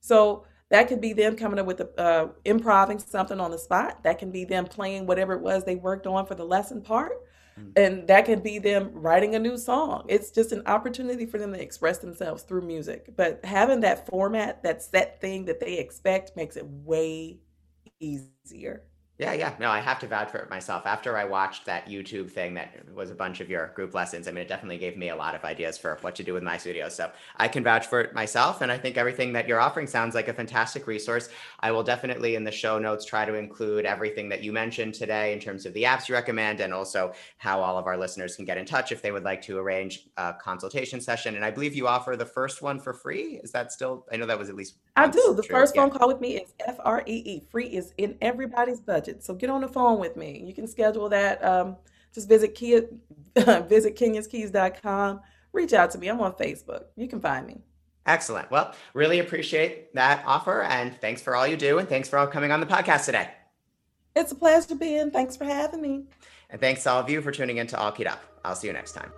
So 0.00 0.46
that 0.70 0.88
could 0.88 1.02
be 1.02 1.12
them 1.12 1.36
coming 1.36 1.58
up 1.58 1.66
with 1.66 1.80
a, 1.80 2.00
uh, 2.00 2.28
improving 2.46 2.98
something 2.98 3.38
on 3.38 3.50
the 3.50 3.58
spot. 3.58 4.02
That 4.02 4.18
can 4.18 4.30
be 4.30 4.46
them 4.46 4.64
playing 4.64 5.06
whatever 5.06 5.34
it 5.34 5.42
was 5.42 5.62
they 5.62 5.76
worked 5.76 6.06
on 6.06 6.24
for 6.24 6.34
the 6.34 6.44
lesson 6.44 6.80
part. 6.80 7.12
Mm-hmm. 7.60 7.70
And 7.76 8.08
that 8.08 8.24
can 8.24 8.40
be 8.40 8.58
them 8.58 8.90
writing 8.94 9.34
a 9.34 9.38
new 9.38 9.58
song. 9.58 10.06
It's 10.08 10.30
just 10.30 10.52
an 10.52 10.62
opportunity 10.64 11.26
for 11.26 11.38
them 11.38 11.52
to 11.52 11.60
express 11.60 11.98
themselves 11.98 12.44
through 12.44 12.62
music. 12.62 13.14
But 13.14 13.44
having 13.44 13.80
that 13.80 14.06
format, 14.06 14.62
that 14.62 14.82
set 14.82 15.20
thing 15.20 15.44
that 15.44 15.60
they 15.60 15.78
expect, 15.78 16.34
makes 16.34 16.56
it 16.56 16.66
way 16.66 17.40
easier. 18.00 18.84
Yeah, 19.18 19.32
yeah. 19.32 19.54
No, 19.58 19.70
I 19.70 19.80
have 19.80 19.98
to 20.00 20.06
vouch 20.06 20.30
for 20.30 20.36
it 20.38 20.50
myself. 20.50 20.84
After 20.84 21.16
I 21.16 21.24
watched 21.24 21.64
that 21.64 21.86
YouTube 21.88 22.30
thing 22.30 22.52
that 22.52 22.84
was 22.94 23.10
a 23.10 23.14
bunch 23.14 23.40
of 23.40 23.48
your 23.48 23.68
group 23.68 23.94
lessons, 23.94 24.28
I 24.28 24.30
mean, 24.30 24.42
it 24.42 24.48
definitely 24.48 24.76
gave 24.76 24.98
me 24.98 25.08
a 25.08 25.16
lot 25.16 25.34
of 25.34 25.42
ideas 25.42 25.78
for 25.78 25.96
what 26.02 26.14
to 26.16 26.22
do 26.22 26.34
with 26.34 26.42
my 26.42 26.58
studio. 26.58 26.90
So 26.90 27.10
I 27.38 27.48
can 27.48 27.64
vouch 27.64 27.86
for 27.86 28.02
it 28.02 28.12
myself. 28.12 28.60
And 28.60 28.70
I 28.70 28.76
think 28.76 28.98
everything 28.98 29.32
that 29.32 29.48
you're 29.48 29.58
offering 29.58 29.86
sounds 29.86 30.14
like 30.14 30.28
a 30.28 30.34
fantastic 30.34 30.86
resource. 30.86 31.30
I 31.60 31.70
will 31.70 31.82
definitely 31.82 32.34
in 32.34 32.44
the 32.44 32.52
show 32.52 32.78
notes 32.78 33.06
try 33.06 33.24
to 33.24 33.32
include 33.32 33.86
everything 33.86 34.28
that 34.28 34.42
you 34.42 34.52
mentioned 34.52 34.92
today 34.92 35.32
in 35.32 35.40
terms 35.40 35.64
of 35.64 35.72
the 35.72 35.84
apps 35.84 36.08
you 36.10 36.14
recommend 36.14 36.60
and 36.60 36.74
also 36.74 37.14
how 37.38 37.62
all 37.62 37.78
of 37.78 37.86
our 37.86 37.96
listeners 37.96 38.36
can 38.36 38.44
get 38.44 38.58
in 38.58 38.66
touch 38.66 38.92
if 38.92 39.00
they 39.00 39.12
would 39.12 39.24
like 39.24 39.40
to 39.42 39.56
arrange 39.56 40.08
a 40.18 40.34
consultation 40.34 41.00
session. 41.00 41.36
And 41.36 41.44
I 41.44 41.50
believe 41.50 41.74
you 41.74 41.88
offer 41.88 42.16
the 42.16 42.26
first 42.26 42.60
one 42.60 42.78
for 42.78 42.92
free. 42.92 43.40
Is 43.42 43.50
that 43.52 43.72
still, 43.72 44.04
I 44.12 44.16
know 44.16 44.26
that 44.26 44.38
was 44.38 44.50
at 44.50 44.56
least. 44.56 44.74
I 44.96 45.08
do. 45.08 45.34
The 45.34 45.42
true. 45.42 45.56
first 45.56 45.74
yeah. 45.74 45.82
phone 45.82 45.90
call 45.90 46.08
with 46.08 46.20
me 46.20 46.38
is 46.38 46.52
F 46.60 46.78
R 46.84 47.02
E 47.06 47.22
E. 47.24 47.42
Free 47.50 47.66
is 47.66 47.92
in 47.98 48.16
everybody's 48.22 48.80
budget. 48.80 49.22
So 49.22 49.34
get 49.34 49.50
on 49.50 49.60
the 49.60 49.68
phone 49.68 49.98
with 49.98 50.16
me. 50.16 50.42
You 50.44 50.54
can 50.54 50.66
schedule 50.66 51.08
that. 51.10 51.44
Um, 51.44 51.76
just 52.14 52.28
visit 52.28 52.54
Kia, 52.54 52.82
visit 53.68 53.96
kenyaskeys.com. 53.96 55.20
Reach 55.52 55.72
out 55.74 55.90
to 55.90 55.98
me. 55.98 56.08
I'm 56.08 56.20
on 56.20 56.32
Facebook. 56.32 56.84
You 56.96 57.08
can 57.08 57.20
find 57.20 57.46
me. 57.46 57.60
Excellent. 58.06 58.50
Well, 58.50 58.74
really 58.94 59.18
appreciate 59.18 59.94
that 59.94 60.22
offer 60.26 60.62
and 60.62 60.98
thanks 61.00 61.20
for 61.20 61.34
all 61.34 61.46
you 61.46 61.56
do 61.56 61.78
and 61.78 61.88
thanks 61.88 62.08
for 62.08 62.18
all 62.18 62.26
coming 62.26 62.52
on 62.52 62.60
the 62.60 62.66
podcast 62.66 63.04
today. 63.04 63.30
It's 64.14 64.32
a 64.32 64.34
pleasure, 64.34 64.74
Ben. 64.74 65.10
Thanks 65.10 65.36
for 65.36 65.44
having 65.44 65.82
me. 65.82 66.04
And 66.48 66.60
thanks 66.60 66.84
to 66.84 66.90
all 66.90 67.00
of 67.00 67.10
you 67.10 67.20
for 67.20 67.32
tuning 67.32 67.58
in 67.58 67.66
to 67.68 67.78
All 67.78 67.92
Keyed 67.92 68.06
Up. 68.06 68.22
I'll 68.44 68.54
see 68.54 68.68
you 68.68 68.72
next 68.72 68.92
time. 68.92 69.10